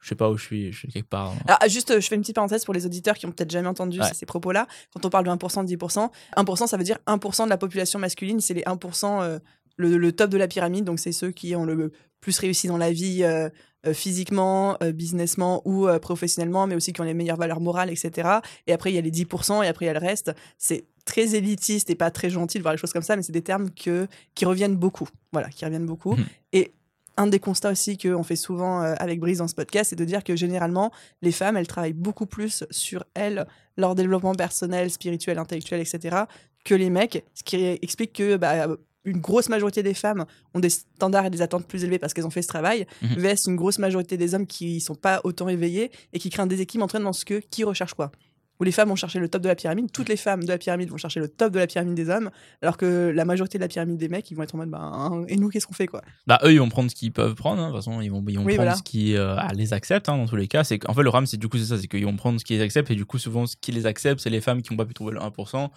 [0.00, 1.32] Je sais pas où je suis, je suis quelque part.
[1.32, 1.36] hein.
[1.48, 4.00] Alors, juste, je fais une petite parenthèse pour les auditeurs qui ont peut-être jamais entendu
[4.00, 4.14] Ouais.
[4.14, 4.66] ces propos-là.
[4.94, 7.98] Quand on parle de 1%, de 10%, 1%, ça veut dire 1% de la population
[7.98, 8.40] masculine.
[8.40, 9.38] C'est les 1%, euh,
[9.76, 10.84] le, le top de la pyramide.
[10.84, 13.48] Donc, c'est ceux qui ont le plus réussi dans la vie euh,
[13.86, 17.90] euh, physiquement, euh, businessment ou euh, professionnellement, mais aussi qui ont les meilleures valeurs morales,
[17.90, 18.28] etc.
[18.66, 20.32] Et après, il y a les 10% et après, il y a le reste.
[20.56, 23.32] C'est très élitistes et pas très gentils de voir les choses comme ça, mais c'est
[23.32, 25.08] des termes que, qui reviennent beaucoup.
[25.32, 26.16] Voilà, qui reviennent beaucoup.
[26.16, 26.24] Mhm.
[26.52, 26.72] Et
[27.16, 30.04] un des constats aussi qu'on fait souvent euh, avec Brise dans ce podcast, c'est de
[30.04, 30.92] dire que généralement,
[31.22, 33.46] les femmes, elles travaillent beaucoup plus sur elles,
[33.78, 36.24] leur développement personnel, spirituel, intellectuel, etc.,
[36.64, 38.66] que les mecs, ce qui explique que bah,
[39.04, 42.26] une grosse majorité des femmes ont des standards et des attentes plus élevés parce qu'elles
[42.26, 43.14] ont fait ce travail, Mhm.
[43.16, 46.48] vs une grosse majorité des hommes qui sont pas autant éveillés et qui créent un
[46.48, 48.10] déséquilibre entre eux dans ce que qui recherche quoi.
[48.60, 50.56] Où les femmes vont chercher le top de la pyramide, toutes les femmes de la
[50.58, 52.30] pyramide vont chercher le top de la pyramide des hommes,
[52.62, 54.78] alors que la majorité de la pyramide des mecs, ils vont être en mode, bah,
[54.80, 56.00] hein, et nous, qu'est-ce qu'on fait, quoi?
[56.26, 57.60] Bah, eux, ils vont prendre ce qu'ils peuvent prendre.
[57.60, 57.68] hein.
[57.68, 58.74] De toute façon, ils vont, ils vont Oui, prendre voilà.
[58.76, 60.64] ce qui euh, les accepte, hein, dans tous les cas.
[60.64, 62.44] C'est qu'en fait, le RAM, c'est du coup, c'est ça, c'est qu'ils vont prendre ce
[62.44, 64.76] qu'ils acceptent, et du coup, souvent, ce qui les accepte, c'est les femmes qui n'ont
[64.78, 65.68] pas pu trouver le 1%.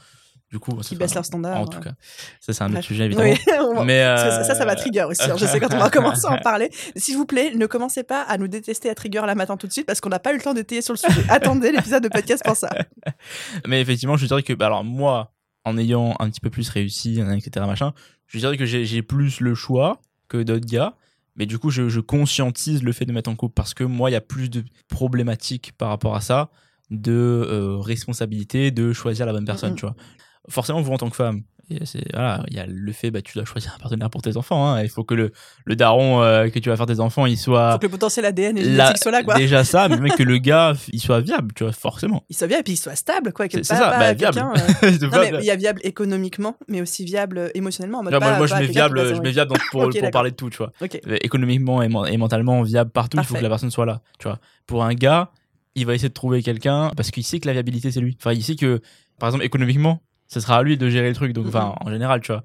[0.52, 1.60] Du coup, Qui baissent leurs standards.
[1.62, 1.92] En tout cas,
[2.40, 3.30] ça, c'est un autre sujet, évidemment.
[3.78, 5.22] Oui, Mais ça, ça, ça va euh, trigger aussi.
[5.30, 5.36] hein.
[5.38, 6.72] Je sais quand on va commencer à en parler.
[6.96, 9.72] S'il vous plaît, ne commencez pas à nous détester à trigger là matin tout de
[9.72, 11.22] suite parce qu'on n'a pas eu le temps d'étayer sur le sujet.
[11.30, 12.70] Attendez l'épisode de podcast pour ça.
[13.68, 15.34] Mais effectivement, je dirais que, bah, alors moi,
[15.66, 17.94] en ayant un petit peu plus réussi, etc., machin,
[18.26, 20.96] je dirais que j'ai plus le choix que d'autres gars.
[21.36, 24.10] Mais du coup, je, je conscientise le fait de mettre en couple parce que moi,
[24.10, 26.50] il y a plus de problématiques par rapport à ça,
[26.90, 29.96] de euh, responsabilité, de choisir la bonne personne, tu vois.
[30.50, 31.44] Forcément, vous, en tant que femme,
[31.86, 34.38] c'est- voilà, il y a le fait, bah, tu dois choisir un partenaire pour tes
[34.38, 34.66] enfants.
[34.74, 34.82] hein.
[34.82, 35.32] Il faut que le,
[35.66, 38.26] le daron euh, que tu vas faire tes enfants, il soit Faut que le potentiel
[38.26, 39.36] ADN et génétique soit là, quoi.
[39.36, 42.24] déjà ça, mais que le gars, il soit viable, tu vois, forcément.
[42.30, 43.46] Il soit viable et puis il soit stable, quoi.
[43.52, 44.40] C'est ça, bah, viable.
[44.40, 48.00] euh, Non, mais il y a viable économiquement, mais aussi viable émotionnellement.
[48.00, 50.36] En mode Ouais, moi, pas- je mets viable, je mets viable pour, pour parler de
[50.36, 50.72] tout, tu vois.
[51.22, 54.28] Économiquement et, men- et mentalement, viable partout, il faut que la personne soit là, tu
[54.28, 54.40] vois.
[54.66, 55.32] Pour un gars,
[55.76, 58.18] il va essayer de trouver quelqu'un parce qu'il sait que la viabilité, c'est lui.
[58.20, 58.82] Enfin, il sait que,
[59.20, 62.22] par exemple, économiquement, ce sera à lui de gérer le truc, donc, enfin, en général,
[62.22, 62.44] tu vois.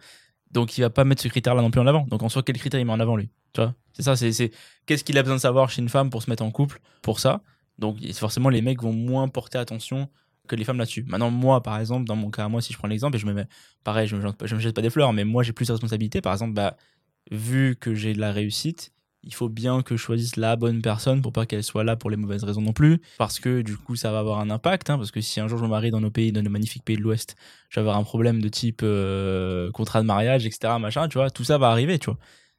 [0.50, 2.06] Donc, il va pas mettre ce critère-là non plus en avant.
[2.08, 3.74] Donc, en soi, quel critère il met en avant, lui Tu vois?
[3.92, 4.50] C'est ça, c'est c'est-
[4.86, 7.20] qu'est-ce qu'il a besoin de savoir chez une femme pour se mettre en couple pour
[7.20, 7.42] ça?
[7.78, 10.08] Donc, forcément, les mecs vont moins porter attention
[10.48, 11.04] que les femmes là-dessus.
[11.08, 13.32] Maintenant, moi, par exemple, dans mon cas, moi, si je prends l'exemple, et je me
[13.32, 13.46] mets,
[13.82, 16.20] pareil, je me, je me jette pas des fleurs, mais moi, j'ai plus de responsabilités.
[16.20, 16.76] Par exemple, bah,
[17.30, 18.92] vu que j'ai de la réussite,
[19.26, 22.10] il faut bien que je choisisse la bonne personne pour pas qu'elle soit là pour
[22.10, 23.00] les mauvaises raisons non plus.
[23.18, 24.90] Parce que du coup, ça va avoir un impact.
[24.90, 26.84] hein, parce que si un jour je me marie dans nos pays, dans nos magnifiques
[26.84, 27.36] pays de l'Ouest,
[27.70, 30.74] je vais avoir un problème de type euh, contrat de mariage, etc.
[30.78, 32.18] Machin, tu vois, tout ça va arriver, tu vois.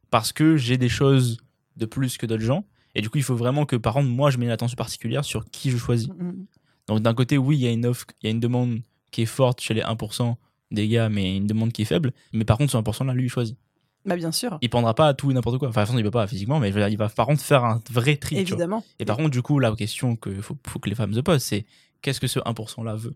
[0.10, 1.38] Parce que j'ai des choses
[1.78, 2.66] de plus que d'autres gens.
[2.96, 5.26] Et du coup, il faut vraiment que, par contre, moi, je mets une attention particulière
[5.26, 6.10] sur qui je choisis.
[6.10, 6.46] Mm.
[6.88, 8.80] Donc d'un côté, oui, il y a une offre, il y a une demande
[9.12, 10.36] qui est forte chez les 1%
[10.72, 12.12] des gars, mais une demande qui est faible.
[12.34, 13.58] Mais par contre, ce 1% là, lui, il choisit.
[14.06, 14.58] Bah, bien sûr.
[14.62, 15.70] Il prendra pas tout et n'importe quoi.
[15.70, 17.26] Enfin, de toute façon, il peut pas physiquement, mais je veux dire, il va par
[17.26, 18.38] contre faire un vrai tri.
[18.38, 18.84] Évidemment.
[19.00, 21.44] Et par contre, du coup, la question que faut, faut que les femmes se posent,
[21.44, 21.66] c'est
[22.02, 23.16] qu'est-ce que ce 1% là veut?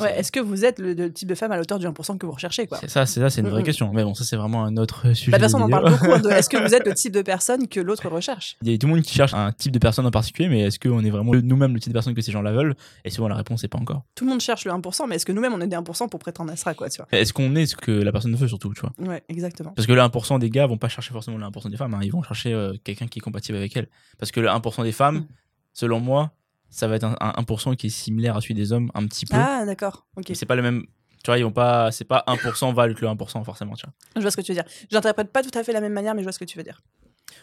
[0.00, 2.26] Ouais, Est-ce que vous êtes le, le type de femme à l'auteur du 1% que
[2.26, 3.92] vous recherchez, quoi c'est ça, c'est ça, c'est une vraie question.
[3.92, 5.30] Mais bon, ça c'est vraiment un autre sujet.
[5.32, 6.12] Bah, de toute façon, on en parle beaucoup.
[6.12, 8.74] hein, de est-ce que vous êtes le type de personne que l'autre recherche Il y
[8.74, 11.04] a tout le monde qui cherche un type de personne en particulier, mais est-ce qu'on
[11.04, 13.62] est vraiment nous-mêmes le type de personne que ces gens-là veulent Et souvent la réponse
[13.64, 14.02] est pas encore.
[14.14, 16.18] Tout le monde cherche le 1%, mais est-ce que nous-mêmes on est des 1% pour
[16.20, 18.72] prétendre à ça, quoi, tu vois Est-ce qu'on est ce que la personne veut surtout,
[18.74, 19.70] tu vois Ouais, exactement.
[19.76, 22.00] Parce que le 1% des gars vont pas chercher forcément le 1% des femmes, hein.
[22.02, 23.88] ils vont chercher euh, quelqu'un qui est compatible avec elles.
[24.18, 25.26] Parce que le 1% des femmes, Mm.
[25.72, 26.32] selon moi,
[26.70, 29.26] ça va être un, un 1% qui est similaire à celui des hommes un petit
[29.26, 29.36] peu.
[29.36, 30.06] Ah, d'accord.
[30.16, 30.30] Ok.
[30.34, 30.84] C'est pas le même.
[31.24, 31.90] Tu vois, ils vont pas.
[31.90, 33.94] C'est pas 1% valent que le 1% forcément, tu vois.
[34.16, 34.70] Je vois ce que tu veux dire.
[34.90, 36.64] J'interprète pas tout à fait la même manière, mais je vois ce que tu veux
[36.64, 36.80] dire.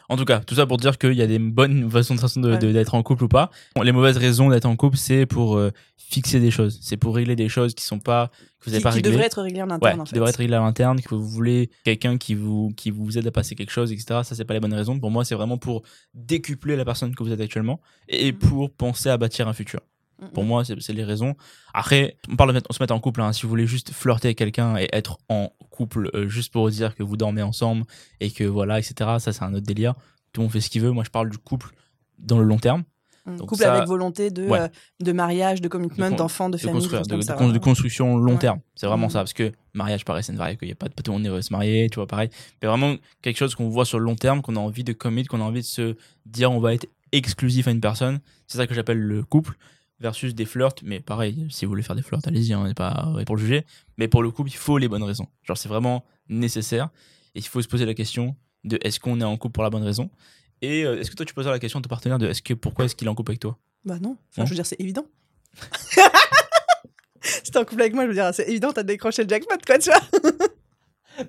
[0.09, 2.51] En tout cas, tout ça pour dire qu'il y a des bonnes façons, façons de-
[2.51, 2.57] Ouais.
[2.59, 3.49] de- d'être en couple ou pas.
[3.75, 6.77] Bon, les mauvaises raisons d'être en couple, c'est pour euh, fixer des choses.
[6.81, 8.29] C'est pour régler des choses qui sont pas.
[8.59, 9.11] que vous Qui, n'avez pas qui réglées.
[9.11, 10.15] devrait être réglé en Ouais, interne, en qui fait.
[10.15, 13.31] devrait être réglé à l'interne, que vous voulez quelqu'un qui vous, qui vous aide à
[13.31, 14.21] passer quelque chose, etc.
[14.23, 14.99] Ça, c'est pas les bonnes raisons.
[14.99, 18.37] Pour moi, c'est vraiment pour décupler la personne que vous êtes actuellement et Mhm.
[18.39, 19.81] pour penser à bâtir un futur.
[20.21, 20.47] Mm, Pour mm.
[20.47, 21.35] moi, c'est les raisons.
[21.73, 23.21] Après, on parle de mettre- on se mettre en couple.
[23.21, 23.33] hein.
[23.33, 26.95] Si vous voulez juste flirter avec quelqu'un et être en couple euh, juste pour dire
[26.95, 27.83] que vous dormez ensemble
[28.21, 28.93] et que voilà, etc.
[29.19, 29.93] Ça, c'est un autre délire.
[30.31, 30.91] Tout le monde fait ce qu'il veut.
[30.91, 31.71] Moi, je parle du couple
[32.17, 32.83] dans le long terme,
[33.27, 33.37] Mm.
[33.37, 34.59] Donc Couple ça- avec volonté de, Ouais.
[34.59, 34.67] euh,
[35.01, 38.33] de mariage, de commitment, De d'enfants, de de, famille, de, de con- de construction long
[38.33, 38.37] Ouais.
[38.37, 38.59] terme.
[38.75, 39.13] C'est vraiment Mhm.
[39.13, 39.19] ça.
[39.21, 40.67] Parce que mariage, pareil, c'est une variété.
[40.67, 42.29] Il y a pas, pas tout le monde veut se marier, tu vois, pareil.
[42.61, 45.25] Mais vraiment quelque chose qu'on voit sur le long terme, qu'on a envie de commit,
[45.25, 45.95] qu'on a envie de se
[46.27, 48.19] dire on va être exclusif à une personne.
[48.45, 49.57] C'est ça que j'appelle le couple
[49.99, 50.75] versus des flirts.
[50.83, 53.41] Mais pareil, si vous voulez faire des flirts, allez-y, hein, on n'est pas pour le
[53.41, 53.65] juger.
[53.97, 55.27] Mais pour le couple, il faut les bonnes raisons.
[55.43, 56.89] Genre, c'est vraiment nécessaire.
[57.35, 59.69] Et il faut se poser la question de est-ce qu'on est en couple pour la
[59.69, 60.09] bonne raison?
[60.61, 62.53] Et euh, est-ce que toi tu poses la question à ton partenaire de est-ce que
[62.53, 63.57] pourquoi est-ce qu'il est en couple avec toi?
[63.83, 64.17] Bah non.
[64.31, 64.45] Enfin, Non?
[64.45, 65.05] je veux dire, c'est évident.
[67.21, 69.55] si t'es en couple avec moi, je veux dire, c'est évident, t'as décroché le jackpot,
[69.65, 70.01] quoi, tu vois.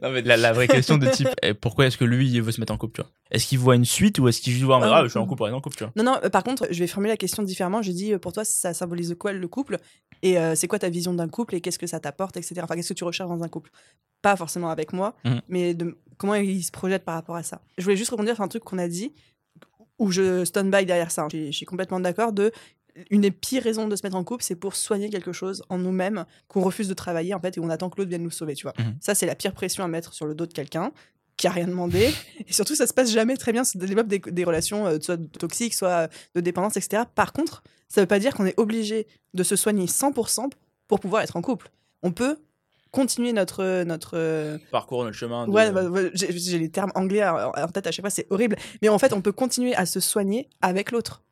[0.02, 2.52] Non, mais la, la vraie question de type, eh, pourquoi est-ce que lui, il veut
[2.52, 3.10] se mettre en couple, tu vois?
[3.30, 5.26] Est-ce qu'il voit une suite ou est-ce qu'il juste voit, Ah, ah, je suis en
[5.26, 5.92] couple, on est en couple, tu vois?
[5.96, 7.82] Non, non, euh, par contre, je vais formuler la question différemment.
[7.82, 9.78] Je dis, euh, pour toi, ça symbolise quoi le couple?
[10.22, 12.54] Et euh, c'est quoi ta vision d'un couple et qu'est-ce que ça t'apporte, etc.
[12.62, 13.70] Enfin, qu'est-ce que tu recherches dans un couple?
[14.22, 15.40] Pas forcément avec moi, Mhm.
[15.48, 17.60] mais de comment il se projette par rapport à ça?
[17.78, 19.12] Je voulais juste rebondir sur un truc qu'on a dit,
[19.98, 21.22] où je stand by derrière ça.
[21.22, 21.28] hein.
[21.32, 22.52] Je suis complètement d'accord de
[23.10, 25.78] une des pires raisons de se mettre en couple, c'est pour soigner quelque chose en
[25.78, 28.54] nous-mêmes qu'on refuse de travailler en fait et on attend que l'autre vienne nous sauver,
[28.54, 28.74] tu vois.
[28.78, 28.96] Mhm.
[29.00, 30.92] Ça, c'est la pire pression à mettre sur le dos de quelqu'un
[31.36, 32.12] qui a rien demandé.
[32.46, 33.62] et surtout, ça se passe jamais très bien.
[33.64, 37.02] Ça développe des, des relations euh, soit toxiques, soit de dépendance, etc.
[37.14, 40.50] Par contre, ça veut pas dire qu'on est obligé de se soigner 100%
[40.88, 41.70] pour pouvoir être en couple.
[42.02, 42.38] On peut
[42.92, 45.46] continuer notre notre euh, Parcours, notre chemin.
[45.46, 45.82] de- Ouais, bah,
[46.14, 48.56] j'ai les termes anglais en tête à chaque fois, c'est horrible.
[48.80, 51.22] Mais en fait, on peut continuer à se soigner avec l'autre.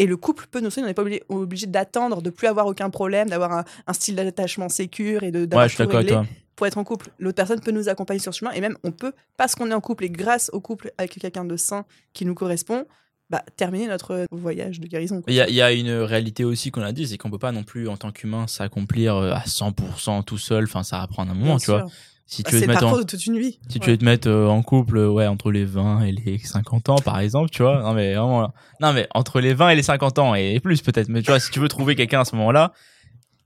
[0.00, 2.66] Et le couple peut nous soigner, on n'est pas obligé, obligé d'attendre, de plus avoir
[2.66, 6.16] aucun problème, d'avoir un, un style d'attachement sécure et de d'avoir Ouais, tout réglé
[6.56, 7.10] pour être en couple.
[7.18, 9.74] L'autre personne peut nous accompagner sur ce chemin et même on peut, parce qu'on est
[9.74, 12.86] en couple et grâce au couple avec quelqu'un de sain qui nous correspond,
[13.30, 15.22] bah, terminer notre voyage de guérison.
[15.28, 17.38] Il y, a, il y a une réalité aussi qu'on a dit, c'est qu'on peut
[17.38, 20.64] pas non plus en tant qu'humain s'accomplir euh, à 100% tout seul.
[20.64, 21.86] Enfin, ça va prendre un moment, Bien tu vois.
[22.32, 23.58] Si Bah, tu veux c'est te mettre en, de toute une vie.
[23.68, 23.92] Si tu Ouais.
[23.94, 27.00] veux te mettre euh, en couple, euh, ouais, entre les 20 et les 50 ans,
[27.00, 27.82] par exemple, tu vois.
[27.82, 31.08] Non, mais vraiment, non, mais entre les 20 et les 50 ans et plus peut-être.
[31.08, 32.72] Mais tu vois, si tu veux trouver quelqu'un à ce moment-là,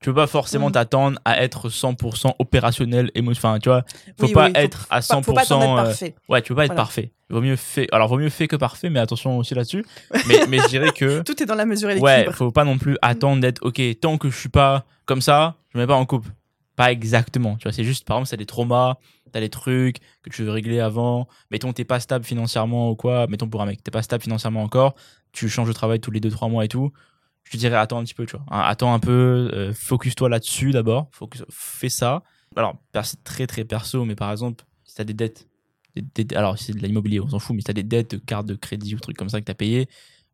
[0.00, 0.72] tu peux pas forcément Mhm.
[0.72, 3.84] t'attendre à être 100% opérationnel, émo- enfin, tu vois,
[4.20, 5.22] faut Oui, pas oui, faut être à 100%.
[5.22, 5.44] Faut pas
[5.86, 7.10] d'être euh, ouais, tu peux pas être parfait.
[7.30, 7.86] Vaut mieux fait.
[7.90, 9.82] Alors, vaut mieux fait que parfait, mais attention aussi là-dessus.
[10.28, 11.22] Mais, mais je dirais que.
[11.24, 12.36] Tout est dans la mesure et Ouais, l'équilibre.
[12.36, 13.80] faut pas non plus attendre d'être ok.
[13.98, 16.28] Tant que je suis pas comme ça, je me mets pas en couple.
[16.76, 17.56] Pas exactement.
[17.56, 18.96] Tu vois, c'est juste par exemple, c'est des traumas,
[19.32, 21.28] t'as des trucs que tu veux régler avant.
[21.50, 23.26] Mettons, t'es pas stable financièrement ou quoi.
[23.28, 24.94] Mettons pour un mec, t'es pas stable financièrement encore.
[25.32, 26.92] Tu changes de travail tous les 2-3 mois et tout.
[27.44, 28.44] Je te dirais attends un petit peu, tu vois.
[28.50, 31.08] Hein, Attends un peu, euh, focus-toi là-dessus d'abord.
[31.12, 32.22] Focus, fais ça.
[32.56, 35.46] Alors, c'est très très perso, mais par exemple, si t'as des dettes,
[36.34, 38.54] alors c'est de l'immobilier, on s'en fout, mais si t'as des dettes de carte de
[38.54, 39.88] crédit ou trucs comme ça que t'as payé,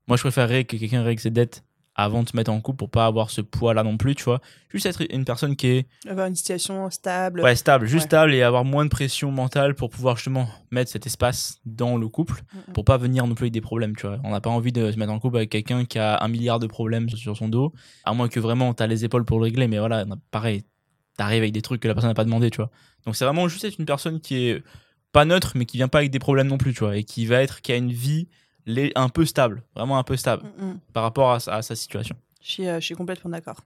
[0.07, 1.64] moi je préférerais que quelqu'un règle ses dettes
[1.96, 4.24] avant de se mettre en couple pour pas avoir ce poids là non plus, tu
[4.24, 4.40] vois.
[4.70, 7.40] Juste être une personne qui est Avoir une situation stable.
[7.42, 8.07] ouais, stable, juste Ouais.
[8.07, 12.09] stable et avoir moins de pression mentale pour pouvoir justement mettre cet espace dans le
[12.09, 12.72] couple Mhm.
[12.74, 14.18] pour pas venir non plus avec des problèmes, tu vois.
[14.24, 16.59] On n'a pas envie de se mettre en couple avec quelqu'un qui a un milliard
[16.59, 17.72] de problèmes sur son dos,
[18.05, 20.62] à moins que vraiment t'as les épaules pour le régler, mais voilà, pareil,
[21.18, 22.70] t'arrives avec des trucs que la personne n'a pas demandé, tu vois.
[23.05, 24.62] Donc c'est vraiment juste être une personne qui est
[25.12, 27.26] pas neutre, mais qui vient pas avec des problèmes non plus, tu vois, et qui
[27.26, 28.29] va être, qui a une vie
[28.70, 30.78] lé- un peu stable, vraiment un peu stable Mm, mm.
[30.92, 32.16] par rapport à, sa- à sa situation.
[32.42, 33.56] Je suis, euh, je suis complètement d'accord.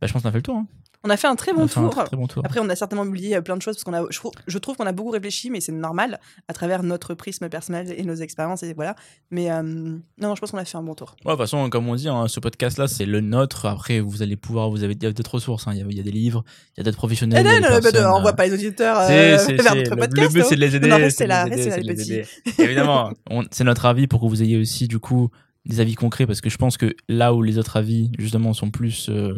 [0.00, 0.56] Bah, je pense qu'on a fait le tour.
[0.56, 0.66] hein.
[1.04, 2.04] On a fait un très On bon un tour.
[2.04, 2.42] très bon tour.
[2.44, 4.58] Après, on a certainement oublié euh, plein de choses parce qu'on a, je, trouve- je
[4.58, 8.14] trouve qu'on a beaucoup réfléchi, mais c'est normal à travers notre prisme personnel et nos
[8.14, 8.94] expériences et voilà.
[9.32, 11.16] Mais euh, non, non, je pense qu'on a fait un bon tour.
[11.24, 13.66] Ouais, de toute façon, comme on dit, hein, ce podcast-là, c'est le nôtre.
[13.66, 15.66] Après, vous allez pouvoir, vous avez y d'autres ressources.
[15.66, 15.72] hein.
[15.74, 16.44] Il y, a, il y a des livres,
[16.76, 17.44] il y a d'autres professionnels.
[17.44, 19.96] Eh y non, non, personnes, on euh, voit pas les auditeurs euh, vers notre le-
[19.96, 20.16] podcast.
[20.16, 20.46] Le but, hein.
[20.48, 20.88] c'est de les aider.
[20.88, 22.20] Non, restez c'est là, les c'est petits.
[22.62, 23.10] Évidemment,
[23.50, 25.30] c'est notre avis pour que vous ayez aussi, du coup,
[25.66, 26.26] des avis concrets.
[26.26, 29.36] Parce que je pense que là où les autres avis, justement, sont plus euh,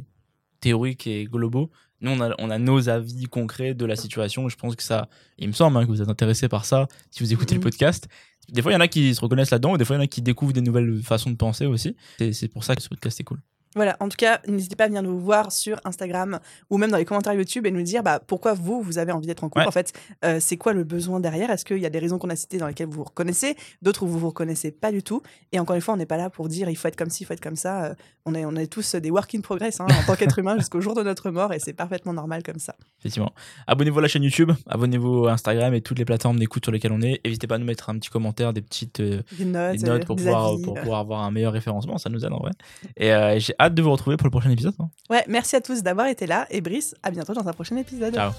[0.64, 4.48] théoriques et globaux, nous, on a, on a nos avis concrets de la situation.
[4.48, 7.22] Je pense que ça, il me semble hein, que vous êtes intéressés par ça si
[7.22, 7.60] vous écoutez Mhm.
[7.60, 8.08] le podcast.
[8.50, 10.02] Des fois, il y en a qui se reconnaissent là-dedans, et des fois, il y
[10.02, 11.96] en a qui découvrent des nouvelles façons de penser aussi.
[12.32, 13.40] C'est pour ça que ce podcast est cool.
[13.74, 16.38] Voilà, en tout cas, n'hésitez pas à venir nous voir sur Instagram
[16.70, 19.26] ou même dans les commentaires YouTube et nous dire bah, pourquoi vous, vous avez envie
[19.26, 19.62] d'être en couple.
[19.62, 19.68] Ouais.
[19.68, 19.92] En fait,
[20.24, 21.50] euh, c'est quoi le besoin derrière?
[21.50, 24.04] Est-ce qu'il y a des raisons qu'on a citées dans lesquelles vous vous reconnaissez, d'autres
[24.04, 26.30] où vous vous reconnaissez pas du tout Et encore une fois, on n'est pas là
[26.30, 27.84] pour dire il faut être comme ci, il faut être comme ça.
[27.86, 27.94] Euh,
[28.26, 30.80] on, est, on est tous des work in progress hein, en tant qu'être humain jusqu'au
[30.80, 32.76] jour de notre mort et c'est parfaitement normal comme ça.
[33.00, 33.32] Effectivement.
[33.66, 36.92] Abonnez-vous à la chaîne YouTube, abonnez-vous à Instagram et toutes les plateformes d'écoute sur lesquelles
[36.92, 37.20] on est.
[37.24, 40.06] N'hésitez pas à nous mettre un petit commentaire, des petites euh, Des notes, des notes
[40.06, 40.62] pour, pouvoir, avis.
[40.62, 42.52] pour pouvoir avoir un meilleur référencement, ça nous aide en vrai.
[42.96, 43.10] Et
[43.40, 44.74] j'ai hâte de vous retrouver pour le prochain épisode.
[44.80, 44.88] hein.
[45.10, 48.14] Ouais, merci à tous d'avoir été là et Brice, à bientôt dans un prochain épisode.
[48.14, 48.32] Ciao.